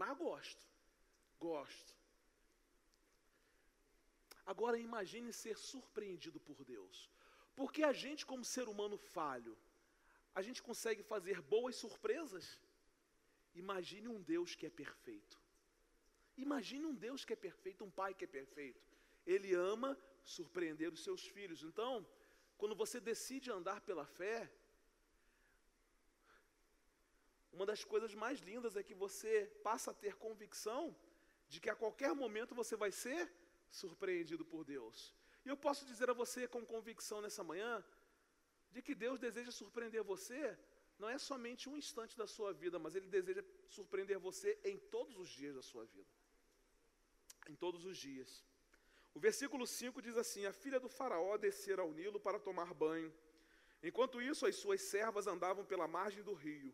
mas 0.00 0.16
gosto. 0.26 0.64
Gosto. 1.48 1.92
Agora 4.52 4.84
imagine 4.88 5.32
ser 5.32 5.56
surpreendido 5.70 6.38
por 6.48 6.58
Deus. 6.64 6.96
Porque 7.58 7.82
a 7.90 7.92
gente, 8.02 8.24
como 8.30 8.44
ser 8.44 8.66
humano 8.72 8.96
falho, 9.16 9.54
a 10.34 10.40
gente 10.46 10.60
consegue 10.68 11.02
fazer 11.02 11.40
boas 11.54 11.76
surpresas. 11.76 12.44
Imagine 13.54 14.08
um 14.08 14.20
Deus 14.32 14.54
que 14.54 14.66
é 14.66 14.70
perfeito. 14.70 15.36
Imagine 16.36 16.86
um 16.86 16.94
Deus 16.94 17.24
que 17.24 17.34
é 17.34 17.36
perfeito, 17.48 17.84
um 17.84 17.90
pai 17.90 18.14
que 18.14 18.24
é 18.24 18.26
perfeito. 18.40 18.82
Ele 19.26 19.52
ama 19.54 19.90
surpreender 20.24 20.90
os 20.92 21.02
seus 21.04 21.26
filhos. 21.26 21.62
Então, 21.62 22.06
quando 22.56 22.74
você 22.74 22.98
decide 23.00 23.50
andar 23.50 23.80
pela 23.82 24.06
fé, 24.06 24.50
uma 27.52 27.66
das 27.66 27.84
coisas 27.84 28.14
mais 28.14 28.40
lindas 28.40 28.76
é 28.76 28.82
que 28.82 28.94
você 28.94 29.32
passa 29.62 29.90
a 29.90 29.94
ter 29.94 30.14
convicção 30.16 30.96
de 31.48 31.60
que 31.60 31.70
a 31.70 31.76
qualquer 31.82 32.14
momento 32.14 32.54
você 32.54 32.74
vai 32.76 32.90
ser 32.90 33.30
surpreendido 33.70 34.44
por 34.44 34.64
Deus. 34.64 35.14
E 35.44 35.48
eu 35.48 35.56
posso 35.56 35.84
dizer 35.84 36.08
a 36.08 36.14
você 36.14 36.48
com 36.48 36.64
convicção 36.64 37.20
nessa 37.20 37.44
manhã, 37.44 37.84
de 38.70 38.80
que 38.80 38.94
Deus 38.94 39.18
deseja 39.18 39.50
surpreender 39.50 40.02
você, 40.02 40.58
não 40.98 41.08
é 41.08 41.18
somente 41.18 41.68
um 41.68 41.76
instante 41.76 42.16
da 42.16 42.26
sua 42.26 42.52
vida, 42.52 42.78
mas 42.78 42.94
Ele 42.94 43.08
deseja 43.08 43.42
surpreender 43.68 44.18
você 44.18 44.58
em 44.64 44.78
todos 44.78 45.16
os 45.18 45.28
dias 45.28 45.54
da 45.54 45.62
sua 45.62 45.84
vida. 45.84 46.08
Em 47.48 47.56
todos 47.56 47.84
os 47.84 47.98
dias. 47.98 48.44
O 49.14 49.20
versículo 49.20 49.66
5 49.66 50.00
diz 50.00 50.16
assim: 50.16 50.46
A 50.46 50.52
filha 50.52 50.80
do 50.80 50.88
Faraó 50.88 51.36
descera 51.36 51.82
ao 51.82 51.92
Nilo 51.92 52.20
para 52.20 52.38
tomar 52.38 52.72
banho. 52.72 53.12
Enquanto 53.82 54.22
isso, 54.22 54.46
as 54.46 54.56
suas 54.56 54.80
servas 54.80 55.26
andavam 55.26 55.64
pela 55.64 55.88
margem 55.88 56.22
do 56.22 56.34
rio. 56.34 56.72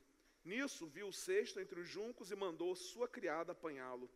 Nisso, 0.50 0.87
viu 0.96 1.06
o 1.08 1.18
cesto 1.26 1.61
entre 1.62 1.78
os 1.82 1.88
juncos 1.96 2.30
e 2.30 2.37
mandou 2.44 2.70
sua 2.90 3.08
criada 3.16 3.52
apanhá-lo. 3.52 4.08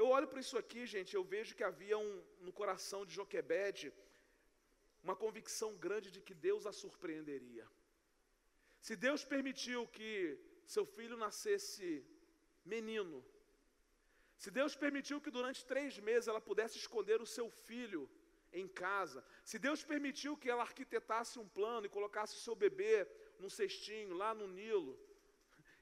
Eu 0.00 0.06
olho 0.16 0.28
para 0.30 0.42
isso 0.44 0.56
aqui, 0.62 0.82
gente, 0.94 1.12
eu 1.14 1.24
vejo 1.34 1.56
que 1.58 1.66
havia 1.70 1.96
um, 2.04 2.12
no 2.46 2.52
coração 2.60 3.00
de 3.06 3.14
Joquebede 3.18 3.92
uma 5.04 5.16
convicção 5.24 5.70
grande 5.84 6.08
de 6.14 6.20
que 6.26 6.34
Deus 6.48 6.64
a 6.70 6.72
surpreenderia. 6.82 7.66
Se 8.86 8.94
Deus 9.06 9.22
permitiu 9.32 9.80
que 9.96 10.10
seu 10.74 10.84
filho 10.96 11.16
nascesse 11.24 11.88
menino, 12.74 13.18
se 14.42 14.50
Deus 14.58 14.74
permitiu 14.84 15.20
que 15.24 15.34
durante 15.38 15.68
três 15.72 15.98
meses 16.08 16.28
ela 16.28 16.40
pudesse 16.48 16.76
esconder 16.82 17.18
o 17.20 17.30
seu 17.36 17.48
filho 17.68 18.02
em 18.60 18.66
casa, 18.84 19.20
se 19.50 19.58
Deus 19.66 19.82
permitiu 19.92 20.36
que 20.36 20.50
ela 20.52 20.66
arquitetasse 20.68 21.38
um 21.42 21.48
plano 21.58 21.86
e 21.86 21.94
colocasse 21.96 22.34
o 22.36 22.44
seu 22.46 22.54
bebê 22.64 22.94
num 23.38 23.52
cestinho 23.60 24.14
lá 24.22 24.32
no 24.40 24.48
Nilo, 24.58 24.94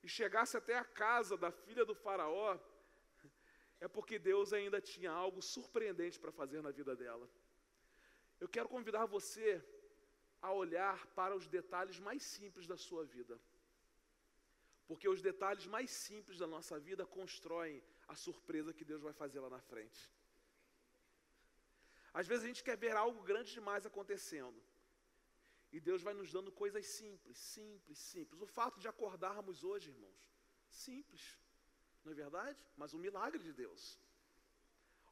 e 0.03 0.09
chegasse 0.09 0.57
até 0.57 0.77
a 0.77 0.85
casa 0.85 1.37
da 1.37 1.51
filha 1.51 1.85
do 1.85 1.95
Faraó, 1.95 2.59
é 3.81 3.89
porque 3.89 4.19
Deus 4.19 4.53
ainda 4.53 4.81
tinha 4.81 5.11
algo 5.11 5.41
surpreendente 5.43 6.19
para 6.19 6.33
fazer 6.33 6.61
na 6.63 6.71
vida 6.71 6.95
dela. 6.95 7.29
Eu 8.41 8.49
quero 8.49 8.69
convidar 8.69 9.07
você 9.07 9.65
a 10.41 10.53
olhar 10.53 11.07
para 11.19 11.35
os 11.37 11.47
detalhes 11.47 11.99
mais 12.01 12.23
simples 12.23 12.67
da 12.67 12.77
sua 12.77 13.05
vida. 13.05 13.41
Porque 14.89 15.09
os 15.09 15.23
detalhes 15.23 15.67
mais 15.67 15.91
simples 15.91 16.39
da 16.39 16.47
nossa 16.47 16.79
vida 16.79 17.07
constroem 17.07 17.83
a 18.09 18.15
surpresa 18.15 18.75
que 18.75 18.85
Deus 18.85 19.01
vai 19.01 19.13
fazer 19.13 19.41
lá 19.41 19.49
na 19.49 19.61
frente. 19.61 20.13
Às 22.13 22.27
vezes 22.27 22.45
a 22.45 22.49
gente 22.49 22.65
quer 22.65 22.77
ver 22.77 22.95
algo 22.97 23.23
grande 23.23 23.53
demais 23.53 23.87
acontecendo. 23.87 24.61
E 25.73 25.81
Deus 25.81 26.03
vai 26.03 26.15
nos 26.15 26.31
dando 26.31 26.53
coisas 26.53 26.87
simples, 26.87 27.39
simples, 27.39 27.99
simples. 27.99 28.41
O 28.43 28.47
fato 28.47 28.79
de 28.79 28.89
acordarmos 28.89 29.65
hoje, 29.65 29.91
irmãos, 29.91 30.21
simples. 30.69 31.39
Não 32.05 32.13
é 32.13 32.15
verdade? 32.15 32.59
Mas 32.77 32.93
um 32.93 32.99
milagre 32.99 33.43
de 33.43 33.53
Deus. 33.53 33.99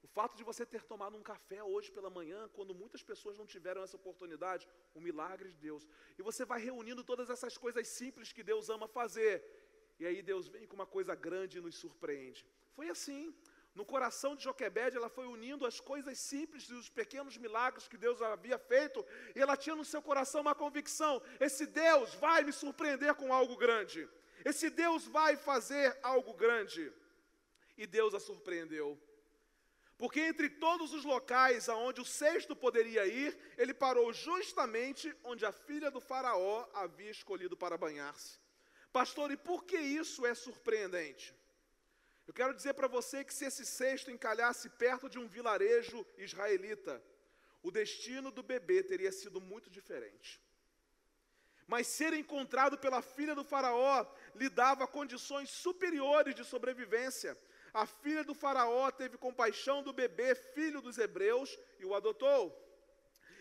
O 0.02 0.08
fato 0.08 0.36
de 0.36 0.44
você 0.44 0.64
ter 0.66 0.82
tomado 0.82 1.16
um 1.16 1.22
café 1.22 1.62
hoje 1.62 1.90
pela 1.92 2.10
manhã, 2.10 2.48
quando 2.56 2.74
muitas 2.74 3.02
pessoas 3.02 3.38
não 3.38 3.46
tiveram 3.46 3.82
essa 3.82 3.96
oportunidade, 3.96 4.68
um 4.94 5.00
milagre 5.00 5.50
de 5.50 5.56
Deus. 5.56 5.86
E 6.18 6.22
você 6.22 6.44
vai 6.44 6.60
reunindo 6.60 7.02
todas 7.04 7.28
essas 7.30 7.56
coisas 7.56 7.86
simples 7.88 8.32
que 8.32 8.42
Deus 8.42 8.68
ama 8.68 8.88
fazer. 8.88 9.42
E 9.98 10.06
aí 10.06 10.22
Deus 10.22 10.48
vem 10.48 10.66
com 10.66 10.74
uma 10.74 10.86
coisa 10.86 11.14
grande 11.14 11.58
e 11.58 11.60
nos 11.60 11.76
surpreende. 11.76 12.46
Foi 12.74 12.88
assim. 12.88 13.34
No 13.74 13.84
coração 13.84 14.34
de 14.34 14.44
Joquebede, 14.44 14.96
ela 14.96 15.08
foi 15.08 15.26
unindo 15.26 15.64
as 15.64 15.78
coisas 15.78 16.18
simples 16.18 16.64
e 16.64 16.74
os 16.74 16.88
pequenos 16.88 17.36
milagres 17.36 17.86
que 17.86 17.96
Deus 17.96 18.20
havia 18.20 18.58
feito, 18.58 19.04
e 19.34 19.40
ela 19.40 19.56
tinha 19.56 19.76
no 19.76 19.84
seu 19.84 20.02
coração 20.02 20.40
uma 20.40 20.54
convicção: 20.54 21.22
esse 21.38 21.66
Deus 21.66 22.14
vai 22.14 22.42
me 22.42 22.52
surpreender 22.52 23.14
com 23.14 23.32
algo 23.32 23.56
grande. 23.56 24.08
Esse 24.44 24.70
Deus 24.70 25.06
vai 25.06 25.36
fazer 25.36 25.96
algo 26.02 26.34
grande. 26.34 26.92
E 27.76 27.86
Deus 27.86 28.14
a 28.14 28.20
surpreendeu. 28.20 28.98
Porque 29.96 30.20
entre 30.20 30.48
todos 30.48 30.94
os 30.94 31.04
locais 31.04 31.68
aonde 31.68 32.00
o 32.00 32.06
sexto 32.06 32.56
poderia 32.56 33.06
ir, 33.06 33.38
ele 33.58 33.74
parou 33.74 34.12
justamente 34.14 35.14
onde 35.22 35.44
a 35.44 35.52
filha 35.52 35.90
do 35.90 36.00
faraó 36.00 36.66
havia 36.72 37.10
escolhido 37.10 37.54
para 37.54 37.76
banhar-se. 37.76 38.38
Pastor, 38.90 39.30
e 39.30 39.36
por 39.36 39.64
que 39.64 39.76
isso 39.76 40.24
é 40.24 40.34
surpreendente? 40.34 41.34
Eu 42.30 42.34
quero 42.34 42.54
dizer 42.54 42.74
para 42.74 42.86
você 42.86 43.24
que 43.24 43.34
se 43.34 43.44
esse 43.44 43.66
cesto 43.66 44.08
encalhasse 44.08 44.70
perto 44.70 45.08
de 45.10 45.18
um 45.18 45.26
vilarejo 45.26 46.06
israelita, 46.16 47.02
o 47.60 47.72
destino 47.72 48.30
do 48.30 48.40
bebê 48.40 48.84
teria 48.84 49.10
sido 49.10 49.40
muito 49.40 49.68
diferente. 49.68 50.40
Mas 51.66 51.88
ser 51.88 52.12
encontrado 52.12 52.78
pela 52.78 53.02
filha 53.02 53.34
do 53.34 53.42
Faraó 53.42 54.06
lhe 54.36 54.48
dava 54.48 54.86
condições 54.86 55.50
superiores 55.50 56.36
de 56.36 56.44
sobrevivência. 56.44 57.36
A 57.74 57.84
filha 57.84 58.22
do 58.22 58.32
Faraó 58.32 58.92
teve 58.92 59.18
compaixão 59.18 59.82
do 59.82 59.92
bebê, 59.92 60.36
filho 60.36 60.80
dos 60.80 60.98
hebreus, 60.98 61.58
e 61.80 61.84
o 61.84 61.96
adotou. 61.96 62.56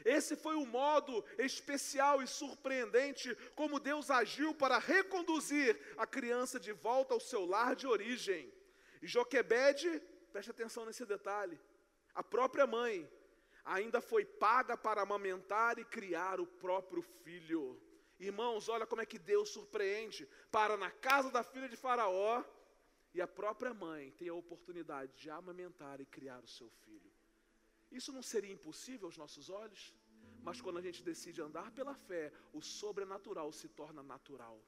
Esse 0.04 0.36
foi 0.36 0.56
o 0.56 0.66
modo 0.66 1.24
especial 1.38 2.24
e 2.24 2.28
surpreendente 2.28 3.36
como 3.54 3.80
Deus 3.80 4.10
agiu 4.10 4.52
para 4.56 4.80
reconduzir 4.80 5.80
a 5.96 6.08
criança 6.08 6.60
de 6.60 6.72
volta 6.72 7.14
ao 7.14 7.20
seu 7.20 7.46
lar 7.46 7.76
de 7.76 7.86
origem. 7.86 8.52
E 9.02 9.08
Joquebede, 9.08 10.02
preste 10.32 10.52
atenção 10.52 10.86
nesse 10.86 11.06
detalhe, 11.06 11.60
a 12.14 12.24
própria 12.24 12.68
mãe, 12.68 13.10
ainda 13.64 14.02
foi 14.02 14.26
paga 14.26 14.76
para 14.78 15.02
amamentar 15.02 15.78
e 15.80 15.86
criar 15.86 16.40
o 16.40 16.48
próprio 16.48 17.02
filho. 17.02 17.82
Irmãos, 18.20 18.68
olha 18.68 18.86
como 18.86 19.02
é 19.02 19.06
que 19.06 19.18
Deus 19.18 19.50
surpreende. 19.50 20.28
Para 20.52 20.76
na 20.76 20.92
casa 20.92 21.32
da 21.32 21.44
filha 21.44 21.70
de 21.70 21.78
Faraó 21.78 22.44
e 23.14 23.22
a 23.22 23.28
própria 23.28 23.74
mãe 23.74 24.12
tem 24.12 24.28
a 24.28 24.34
oportunidade 24.34 25.14
de 25.16 25.30
amamentar 25.30 26.02
e 26.02 26.06
criar 26.06 26.44
o 26.44 26.48
seu 26.48 26.70
filho. 26.70 27.12
Isso 27.92 28.12
não 28.12 28.22
seria 28.22 28.52
impossível 28.52 29.08
aos 29.08 29.18
nossos 29.18 29.50
olhos? 29.50 29.96
Mas 30.42 30.62
quando 30.62 30.78
a 30.78 30.82
gente 30.82 31.04
decide 31.04 31.42
andar 31.42 31.72
pela 31.72 31.94
fé, 31.94 32.32
o 32.54 32.62
sobrenatural 32.62 33.52
se 33.52 33.68
torna 33.68 34.02
natural. 34.04 34.62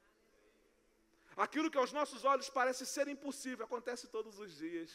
Aquilo 1.45 1.71
que 1.71 1.79
aos 1.81 1.91
nossos 1.91 2.23
olhos 2.31 2.49
parece 2.49 2.85
ser 2.85 3.07
impossível 3.07 3.65
acontece 3.65 4.05
todos 4.15 4.37
os 4.43 4.51
dias. 4.63 4.91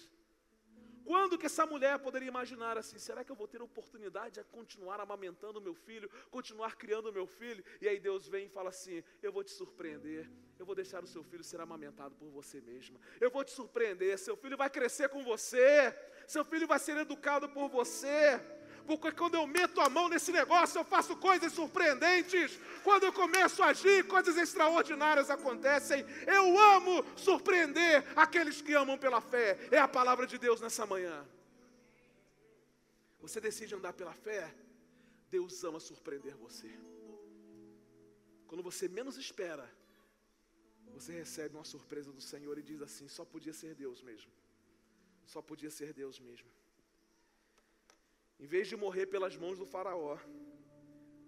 Quando 1.05 1.39
que 1.39 1.47
essa 1.47 1.65
mulher 1.73 1.99
poderia 1.99 2.29
imaginar 2.29 2.79
assim? 2.79 2.99
Será 2.99 3.25
que 3.25 3.33
eu 3.33 3.37
vou 3.41 3.49
ter 3.49 3.61
oportunidade 3.63 4.35
de 4.37 4.45
continuar 4.45 5.01
amamentando 5.01 5.61
meu 5.61 5.75
filho, 5.75 6.09
continuar 6.31 6.77
criando 6.77 7.13
meu 7.13 7.27
filho? 7.27 7.65
E 7.81 7.89
aí 7.89 7.99
Deus 7.99 8.29
vem 8.29 8.47
e 8.47 8.49
fala 8.49 8.71
assim: 8.71 9.03
Eu 9.23 9.33
vou 9.33 9.43
te 9.43 9.51
surpreender. 9.51 10.31
Eu 10.59 10.65
vou 10.65 10.75
deixar 10.75 11.03
o 11.03 11.07
seu 11.15 11.23
filho 11.25 11.45
ser 11.45 11.61
amamentado 11.61 12.15
por 12.15 12.29
você 12.29 12.61
mesma. 12.61 12.99
Eu 13.21 13.31
vou 13.31 13.45
te 13.45 13.51
surpreender. 13.51 14.17
Seu 14.17 14.37
filho 14.37 14.57
vai 14.57 14.71
crescer 14.71 15.09
com 15.09 15.23
você. 15.25 15.95
Seu 16.29 16.45
filho 16.45 16.67
vai 16.67 16.79
ser 16.79 16.97
educado 16.97 17.49
por 17.49 17.69
você 17.69 18.41
porque 18.87 19.11
quando 19.13 19.35
eu 19.35 19.47
meto 19.47 19.81
a 19.81 19.89
mão 19.89 20.09
nesse 20.09 20.31
negócio, 20.33 20.79
eu 20.79 20.85
faço 20.85 21.17
coisas 21.17 21.53
surpreendentes. 21.53 22.59
Quando 22.85 23.05
eu 23.05 23.13
começo 23.13 23.63
a 23.63 23.67
agir, 23.67 24.07
coisas 24.07 24.37
extraordinárias 24.37 25.29
acontecem. 25.29 26.05
Eu 26.27 26.59
amo 26.59 27.05
surpreender 27.17 28.05
aqueles 28.15 28.63
que 28.63 28.73
amam 28.73 28.97
pela 28.97 29.21
fé. 29.21 29.59
É 29.71 29.79
a 29.79 29.89
palavra 29.89 30.27
de 30.27 30.39
Deus 30.39 30.61
nessa 30.61 30.87
manhã. 30.87 31.27
Você 33.21 33.41
decide 33.41 33.75
andar 33.75 33.93
pela 33.93 34.15
fé, 34.15 34.55
Deus 35.29 35.65
ama 35.65 35.81
surpreender 35.81 36.37
você. 36.37 36.71
Quando 38.47 38.63
você 38.63 38.89
menos 38.89 39.17
espera, 39.17 39.69
você 40.95 41.13
recebe 41.13 41.57
uma 41.57 41.65
surpresa 41.65 42.13
do 42.13 42.21
Senhor 42.21 42.57
e 42.59 42.63
diz 42.63 42.81
assim: 42.81 43.09
só 43.09 43.25
podia 43.25 43.53
ser 43.53 43.75
Deus 43.75 44.01
mesmo. 44.01 44.31
Só 45.27 45.43
podia 45.43 45.71
ser 45.71 45.93
Deus 45.93 46.21
mesmo. 46.21 46.49
Em 48.39 48.47
vez 48.47 48.69
de 48.69 48.77
morrer 48.77 49.07
pelas 49.07 49.37
mãos 49.37 49.59
do 49.59 49.67
Faraó, 49.67 50.19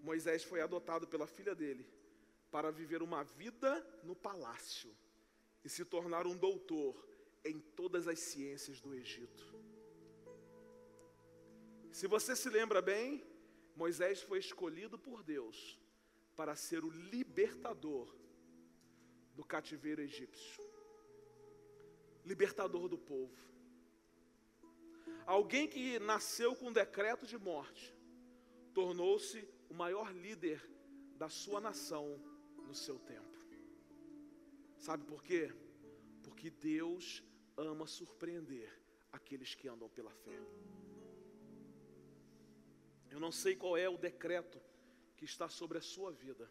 Moisés 0.02 0.44
foi 0.44 0.60
adotado 0.60 1.06
pela 1.06 1.26
filha 1.26 1.54
dele 1.54 1.86
para 2.50 2.70
viver 2.70 3.02
uma 3.02 3.22
vida 3.24 3.84
no 4.02 4.14
palácio 4.14 4.94
e 5.64 5.68
se 5.68 5.84
tornar 5.84 6.26
um 6.26 6.36
doutor 6.36 7.06
em 7.44 7.58
todas 7.58 8.06
as 8.06 8.18
ciências 8.18 8.80
do 8.80 8.94
Egito. 8.94 9.44
Se 11.90 12.06
você 12.06 12.36
se 12.36 12.48
lembra 12.48 12.80
bem, 12.80 13.24
Moisés 13.74 14.22
foi 14.22 14.38
escolhido 14.38 14.98
por 14.98 15.22
Deus 15.22 15.78
para 16.36 16.54
ser 16.54 16.84
o 16.84 16.90
libertador 16.90 18.14
do 19.34 19.44
cativeiro 19.44 20.02
egípcio, 20.02 20.62
libertador 22.24 22.88
do 22.88 22.98
povo. 22.98 23.57
Alguém 25.26 25.68
que 25.68 25.98
nasceu 25.98 26.56
com 26.56 26.72
decreto 26.72 27.26
de 27.26 27.36
morte, 27.36 27.94
tornou-se 28.72 29.46
o 29.68 29.74
maior 29.74 30.12
líder 30.14 30.62
da 31.16 31.28
sua 31.28 31.60
nação 31.60 32.18
no 32.66 32.74
seu 32.74 32.98
tempo. 32.98 33.38
Sabe 34.78 35.04
por 35.04 35.22
quê? 35.22 35.52
Porque 36.22 36.50
Deus 36.50 37.22
ama 37.56 37.86
surpreender 37.86 38.72
aqueles 39.12 39.54
que 39.54 39.68
andam 39.68 39.88
pela 39.88 40.12
fé. 40.12 40.38
Eu 43.10 43.18
não 43.18 43.32
sei 43.32 43.56
qual 43.56 43.76
é 43.76 43.88
o 43.88 43.98
decreto 43.98 44.60
que 45.16 45.24
está 45.24 45.48
sobre 45.48 45.78
a 45.78 45.82
sua 45.82 46.12
vida. 46.12 46.48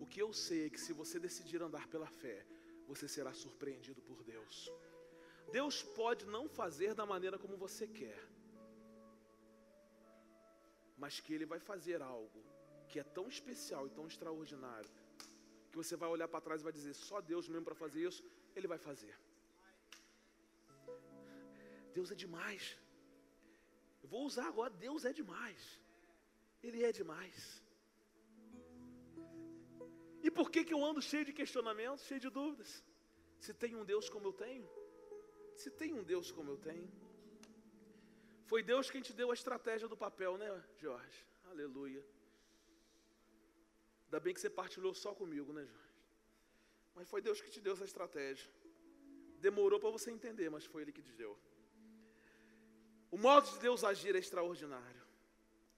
O 0.00 0.06
que 0.06 0.20
eu 0.20 0.32
sei 0.32 0.66
é 0.66 0.70
que 0.70 0.80
se 0.80 0.92
você 0.92 1.18
decidir 1.20 1.62
andar 1.62 1.86
pela 1.86 2.06
fé, 2.06 2.44
você 2.86 3.06
será 3.06 3.32
surpreendido 3.32 4.00
por 4.02 4.24
Deus. 4.24 4.72
Deus 5.56 5.82
pode 5.82 6.26
não 6.26 6.44
fazer 6.48 6.94
da 6.94 7.06
maneira 7.06 7.38
como 7.38 7.56
você 7.56 7.86
quer, 7.86 8.20
mas 10.96 11.20
que 11.20 11.32
Ele 11.32 11.46
vai 11.46 11.60
fazer 11.70 12.02
algo 12.02 12.42
que 12.88 12.98
é 12.98 13.04
tão 13.04 13.26
especial 13.28 13.86
e 13.86 13.90
tão 13.90 14.06
extraordinário, 14.06 14.90
que 15.70 15.76
você 15.76 15.94
vai 16.02 16.08
olhar 16.08 16.28
para 16.28 16.40
trás 16.46 16.60
e 16.60 16.64
vai 16.64 16.72
dizer: 16.72 16.94
só 16.94 17.20
Deus 17.20 17.48
mesmo 17.48 17.64
para 17.64 17.74
fazer 17.74 18.00
isso, 18.08 18.22
Ele 18.56 18.68
vai 18.74 18.78
fazer. 18.78 19.14
Deus 21.96 22.10
é 22.10 22.14
demais. 22.14 22.64
Eu 24.02 24.08
vou 24.08 24.24
usar 24.30 24.46
agora: 24.48 24.72
Deus 24.86 25.04
é 25.04 25.12
demais. 25.12 25.62
Ele 26.62 26.82
é 26.88 26.92
demais. 27.00 27.62
E 30.26 30.30
por 30.30 30.50
que, 30.50 30.64
que 30.64 30.74
eu 30.74 30.84
ando 30.84 31.00
cheio 31.00 31.24
de 31.24 31.32
questionamentos, 31.32 32.04
cheio 32.04 32.20
de 32.20 32.30
dúvidas? 32.38 32.70
Se 33.44 33.52
tem 33.54 33.76
um 33.76 33.84
Deus 33.84 34.08
como 34.14 34.28
eu 34.28 34.32
tenho, 34.32 34.68
se 35.62 35.70
tem 35.70 35.92
um 35.94 36.04
Deus 36.12 36.30
como 36.30 36.50
eu 36.52 36.58
tenho, 36.68 36.88
foi 38.50 38.62
Deus 38.62 38.90
quem 38.90 39.02
te 39.02 39.12
deu 39.12 39.30
a 39.30 39.34
estratégia 39.34 39.88
do 39.92 39.96
papel, 39.96 40.38
né, 40.42 40.48
Jorge? 40.84 41.18
Aleluia. 41.50 42.02
Ainda 44.04 44.20
bem 44.20 44.32
que 44.32 44.40
você 44.40 44.48
partilhou 44.48 44.94
só 44.94 45.14
comigo, 45.14 45.52
né, 45.52 45.64
Jorge? 45.66 45.94
Mas 46.94 47.08
foi 47.08 47.20
Deus 47.20 47.40
que 47.40 47.50
te 47.50 47.60
deu 47.60 47.74
essa 47.74 47.84
estratégia. 47.84 48.50
Demorou 49.38 49.78
para 49.78 49.90
você 49.90 50.10
entender, 50.10 50.48
mas 50.50 50.64
foi 50.64 50.82
Ele 50.82 50.92
que 50.92 51.02
te 51.02 51.12
deu. 51.12 51.38
O 53.10 53.18
modo 53.18 53.50
de 53.50 53.58
Deus 53.58 53.84
agir 53.84 54.14
é 54.16 54.18
extraordinário. 54.18 55.02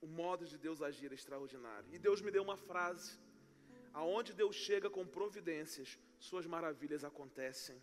O 0.01 0.07
modo 0.07 0.45
de 0.45 0.57
Deus 0.57 0.81
agir 0.81 1.11
é 1.11 1.15
extraordinário. 1.15 1.87
E 1.93 1.99
Deus 1.99 2.21
me 2.21 2.31
deu 2.31 2.41
uma 2.41 2.57
frase: 2.57 3.19
aonde 3.93 4.33
Deus 4.33 4.55
chega 4.55 4.89
com 4.89 5.05
providências, 5.05 5.99
suas 6.19 6.45
maravilhas 6.45 7.03
acontecem. 7.03 7.81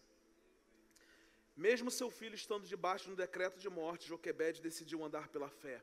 Mesmo 1.66 1.90
seu 1.90 2.08
filho 2.08 2.36
estando 2.36 2.68
debaixo 2.72 3.08
do 3.10 3.16
decreto 3.16 3.58
de 3.58 3.68
morte, 3.68 4.06
Joquebede 4.06 4.62
decidiu 4.62 5.04
andar 5.04 5.26
pela 5.34 5.50
fé. 5.50 5.82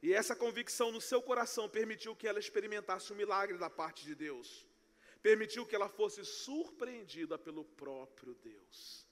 E 0.00 0.14
essa 0.14 0.34
convicção 0.42 0.92
no 0.92 1.00
seu 1.00 1.20
coração 1.20 1.68
permitiu 1.68 2.14
que 2.14 2.28
ela 2.28 2.38
experimentasse 2.38 3.12
o 3.12 3.16
milagre 3.16 3.58
da 3.58 3.68
parte 3.68 4.04
de 4.04 4.14
Deus. 4.14 4.64
Permitiu 5.20 5.66
que 5.66 5.74
ela 5.74 5.88
fosse 5.88 6.24
surpreendida 6.24 7.36
pelo 7.36 7.64
próprio 7.64 8.34
Deus. 8.34 9.04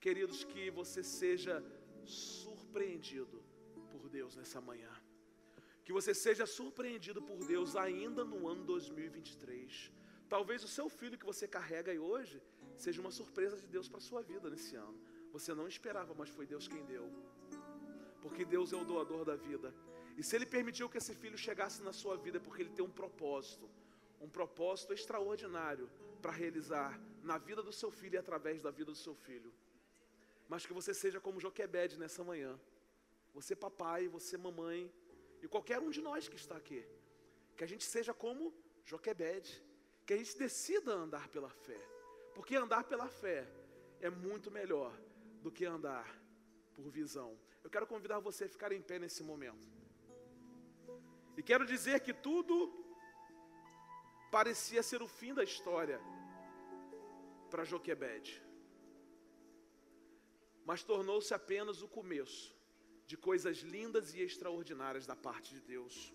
Queridos, 0.00 0.44
que 0.44 0.70
você 0.70 1.02
seja 1.02 1.62
surpreendido 2.06 3.44
por 3.92 4.08
Deus 4.08 4.34
nessa 4.34 4.62
manhã. 4.62 4.94
Que 5.84 5.92
você 5.92 6.14
seja 6.14 6.46
surpreendido 6.46 7.20
por 7.20 7.44
Deus 7.44 7.76
ainda 7.76 8.24
no 8.24 8.48
ano 8.48 8.64
2023. 8.64 9.92
Talvez 10.26 10.64
o 10.64 10.68
seu 10.68 10.88
filho 10.88 11.18
que 11.18 11.26
você 11.32 11.46
carrega 11.46 11.92
aí 11.92 11.98
hoje 11.98 12.40
seja 12.78 13.00
uma 13.02 13.10
surpresa 13.10 13.58
de 13.58 13.66
Deus 13.66 13.88
para 13.90 13.98
a 13.98 14.08
sua 14.08 14.22
vida 14.22 14.48
nesse 14.48 14.74
ano. 14.74 15.07
Você 15.32 15.54
não 15.54 15.68
esperava, 15.68 16.14
mas 16.14 16.30
foi 16.30 16.46
Deus 16.46 16.66
quem 16.66 16.84
deu. 16.84 17.06
Porque 18.22 18.44
Deus 18.44 18.72
é 18.72 18.76
o 18.76 18.84
doador 18.84 19.24
da 19.24 19.36
vida. 19.36 19.74
E 20.16 20.22
se 20.22 20.34
Ele 20.36 20.46
permitiu 20.46 20.88
que 20.88 20.98
esse 20.98 21.14
filho 21.14 21.38
chegasse 21.38 21.82
na 21.82 21.92
sua 21.92 22.16
vida, 22.16 22.38
é 22.38 22.40
porque 22.40 22.62
Ele 22.62 22.70
tem 22.70 22.84
um 22.84 22.90
propósito. 22.90 23.68
Um 24.20 24.28
propósito 24.28 24.92
extraordinário 24.92 25.88
para 26.20 26.32
realizar 26.32 26.98
na 27.22 27.38
vida 27.38 27.62
do 27.62 27.72
seu 27.72 27.90
filho 27.90 28.14
e 28.14 28.18
através 28.18 28.60
da 28.60 28.70
vida 28.70 28.90
do 28.90 28.96
seu 28.96 29.14
filho. 29.14 29.52
Mas 30.48 30.66
que 30.66 30.72
você 30.72 30.92
seja 30.92 31.20
como 31.20 31.40
Joquebede 31.40 31.98
nessa 31.98 32.24
manhã. 32.24 32.58
Você 33.34 33.54
papai, 33.54 34.08
você 34.08 34.36
mamãe 34.36 34.92
e 35.42 35.46
qualquer 35.46 35.78
um 35.78 35.90
de 35.90 36.00
nós 36.00 36.26
que 36.26 36.36
está 36.36 36.56
aqui. 36.56 36.84
Que 37.56 37.62
a 37.62 37.66
gente 37.68 37.84
seja 37.84 38.12
como 38.12 38.52
Joquebede. 38.84 39.62
Que 40.04 40.14
a 40.14 40.16
gente 40.16 40.36
decida 40.36 40.92
andar 40.92 41.28
pela 41.28 41.50
fé. 41.50 41.80
Porque 42.34 42.56
andar 42.56 42.84
pela 42.84 43.08
fé 43.08 43.46
é 44.00 44.08
muito 44.08 44.50
melhor 44.50 44.92
do 45.48 45.56
que 45.58 45.64
andar 45.64 46.06
por 46.74 46.86
visão. 46.90 47.30
Eu 47.64 47.70
quero 47.74 47.86
convidar 47.86 48.18
você 48.28 48.44
a 48.44 48.48
ficar 48.56 48.70
em 48.70 48.82
pé 48.82 48.98
nesse 48.98 49.22
momento. 49.22 49.66
E 51.38 51.42
quero 51.42 51.64
dizer 51.64 52.00
que 52.00 52.12
tudo 52.12 52.54
parecia 54.30 54.82
ser 54.82 55.00
o 55.00 55.08
fim 55.08 55.32
da 55.32 55.42
história 55.42 55.98
para 57.50 57.64
Joquebede. 57.64 58.34
Mas 60.66 60.82
tornou-se 60.82 61.32
apenas 61.32 61.80
o 61.80 61.88
começo 61.88 62.54
de 63.06 63.16
coisas 63.16 63.58
lindas 63.74 64.14
e 64.14 64.20
extraordinárias 64.20 65.06
da 65.06 65.16
parte 65.16 65.54
de 65.54 65.62
Deus. 65.62 66.12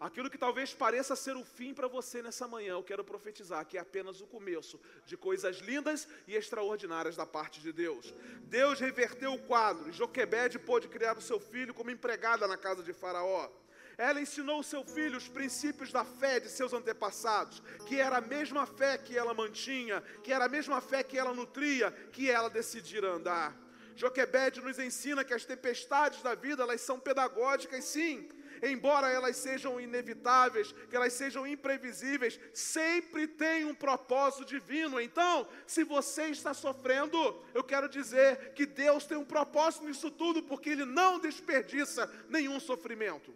Aquilo 0.00 0.28
que 0.28 0.36
talvez 0.36 0.74
pareça 0.74 1.14
ser 1.14 1.36
o 1.36 1.44
fim 1.44 1.72
para 1.72 1.86
você 1.86 2.20
nessa 2.20 2.48
manhã, 2.48 2.72
eu 2.72 2.82
quero 2.82 3.04
profetizar 3.04 3.64
que 3.64 3.78
é 3.78 3.80
apenas 3.80 4.20
o 4.20 4.26
começo 4.26 4.80
de 5.06 5.16
coisas 5.16 5.58
lindas 5.58 6.08
e 6.26 6.34
extraordinárias 6.34 7.16
da 7.16 7.24
parte 7.24 7.60
de 7.60 7.72
Deus. 7.72 8.12
Deus 8.42 8.80
reverteu 8.80 9.32
o 9.34 9.42
quadro, 9.42 9.92
Joquebede 9.92 10.58
pôde 10.58 10.88
criar 10.88 11.16
o 11.16 11.22
seu 11.22 11.38
filho 11.38 11.72
como 11.72 11.90
empregada 11.90 12.46
na 12.46 12.56
casa 12.56 12.82
de 12.82 12.92
Faraó. 12.92 13.48
Ela 13.96 14.20
ensinou 14.20 14.62
seu 14.62 14.84
filho 14.84 15.16
os 15.16 15.28
princípios 15.28 15.92
da 15.92 16.04
fé 16.04 16.40
de 16.40 16.48
seus 16.48 16.72
antepassados, 16.72 17.62
que 17.86 18.00
era 18.00 18.18
a 18.18 18.20
mesma 18.20 18.66
fé 18.66 18.98
que 18.98 19.16
ela 19.16 19.32
mantinha, 19.32 20.00
que 20.22 20.32
era 20.32 20.46
a 20.46 20.48
mesma 20.48 20.80
fé 20.80 21.04
que 21.04 21.16
ela 21.16 21.32
nutria, 21.32 21.92
que 22.12 22.28
ela 22.28 22.50
decidira 22.50 23.12
andar. 23.12 23.56
Joquebed 23.96 24.60
nos 24.60 24.80
ensina 24.80 25.22
que 25.22 25.32
as 25.32 25.44
tempestades 25.44 26.20
da 26.22 26.34
vida, 26.34 26.64
elas 26.64 26.80
são 26.80 26.98
pedagógicas, 26.98 27.84
sim. 27.84 28.28
Embora 28.64 29.10
elas 29.10 29.36
sejam 29.36 29.78
inevitáveis, 29.78 30.72
que 30.88 30.96
elas 30.96 31.12
sejam 31.12 31.46
imprevisíveis, 31.46 32.40
sempre 32.54 33.26
tem 33.26 33.66
um 33.66 33.74
propósito 33.74 34.44
divino. 34.44 34.98
Então, 34.98 35.46
se 35.66 35.84
você 35.84 36.28
está 36.28 36.54
sofrendo, 36.54 37.18
eu 37.52 37.62
quero 37.62 37.88
dizer 37.88 38.54
que 38.54 38.64
Deus 38.64 39.04
tem 39.04 39.18
um 39.18 39.24
propósito 39.24 39.84
nisso 39.84 40.10
tudo, 40.10 40.42
porque 40.42 40.70
Ele 40.70 40.86
não 40.86 41.18
desperdiça 41.18 42.10
nenhum 42.30 42.58
sofrimento. 42.58 43.34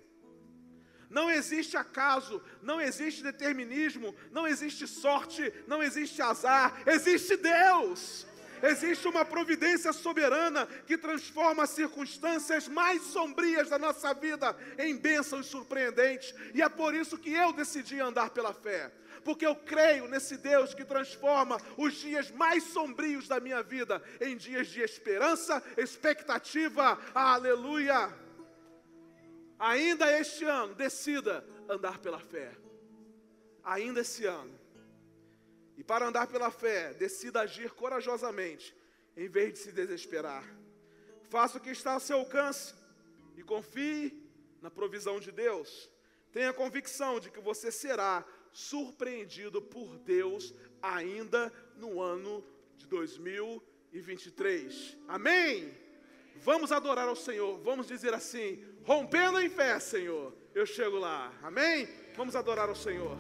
Não 1.10 1.30
existe 1.30 1.76
acaso, 1.76 2.42
não 2.62 2.80
existe 2.80 3.22
determinismo, 3.22 4.14
não 4.30 4.46
existe 4.46 4.86
sorte, 4.86 5.52
não 5.66 5.82
existe 5.82 6.20
azar, 6.20 6.82
existe 6.86 7.36
Deus. 7.36 8.26
Existe 8.62 9.06
uma 9.08 9.24
providência 9.24 9.92
soberana 9.92 10.66
que 10.86 10.98
transforma 10.98 11.64
as 11.64 11.70
circunstâncias 11.70 12.68
mais 12.68 13.02
sombrias 13.02 13.68
da 13.68 13.78
nossa 13.78 14.12
vida 14.14 14.56
em 14.78 14.96
bênçãos 14.96 15.46
surpreendentes. 15.46 16.34
E 16.54 16.62
é 16.62 16.68
por 16.68 16.94
isso 16.94 17.18
que 17.18 17.32
eu 17.32 17.52
decidi 17.52 18.00
andar 18.00 18.30
pela 18.30 18.52
fé. 18.52 18.92
Porque 19.24 19.46
eu 19.46 19.54
creio 19.54 20.08
nesse 20.08 20.36
Deus 20.36 20.74
que 20.74 20.84
transforma 20.84 21.58
os 21.76 21.94
dias 21.94 22.30
mais 22.30 22.64
sombrios 22.64 23.28
da 23.28 23.40
minha 23.40 23.62
vida 23.62 24.02
em 24.20 24.36
dias 24.36 24.68
de 24.68 24.80
esperança, 24.80 25.62
expectativa. 25.76 26.98
Aleluia! 27.14 28.12
Ainda 29.58 30.10
este 30.18 30.44
ano, 30.44 30.74
decida 30.74 31.44
andar 31.68 31.98
pela 31.98 32.20
fé. 32.20 32.52
Ainda 33.64 34.00
esse 34.00 34.24
ano. 34.24 34.57
E 35.78 35.84
para 35.84 36.08
andar 36.08 36.26
pela 36.26 36.50
fé, 36.50 36.92
decida 36.92 37.42
agir 37.42 37.70
corajosamente, 37.70 38.74
em 39.16 39.28
vez 39.28 39.52
de 39.52 39.60
se 39.60 39.70
desesperar. 39.70 40.42
Faça 41.30 41.58
o 41.58 41.60
que 41.60 41.70
está 41.70 41.92
ao 41.92 42.00
seu 42.00 42.18
alcance 42.18 42.74
e 43.36 43.44
confie 43.44 44.28
na 44.60 44.72
provisão 44.72 45.20
de 45.20 45.30
Deus. 45.30 45.88
Tenha 46.32 46.52
convicção 46.52 47.20
de 47.20 47.30
que 47.30 47.38
você 47.40 47.70
será 47.70 48.24
surpreendido 48.52 49.62
por 49.62 49.96
Deus 49.98 50.52
ainda 50.82 51.52
no 51.76 52.02
ano 52.02 52.44
de 52.76 52.88
2023. 52.88 54.98
Amém? 55.06 55.78
Vamos 56.36 56.72
adorar 56.72 57.06
ao 57.06 57.14
Senhor, 57.14 57.56
vamos 57.60 57.86
dizer 57.86 58.12
assim: 58.14 58.64
rompendo 58.82 59.40
em 59.40 59.48
fé, 59.48 59.78
Senhor, 59.78 60.34
eu 60.52 60.66
chego 60.66 60.98
lá. 60.98 61.32
Amém? 61.40 61.88
Vamos 62.16 62.34
adorar 62.34 62.68
ao 62.68 62.74
Senhor. 62.74 63.16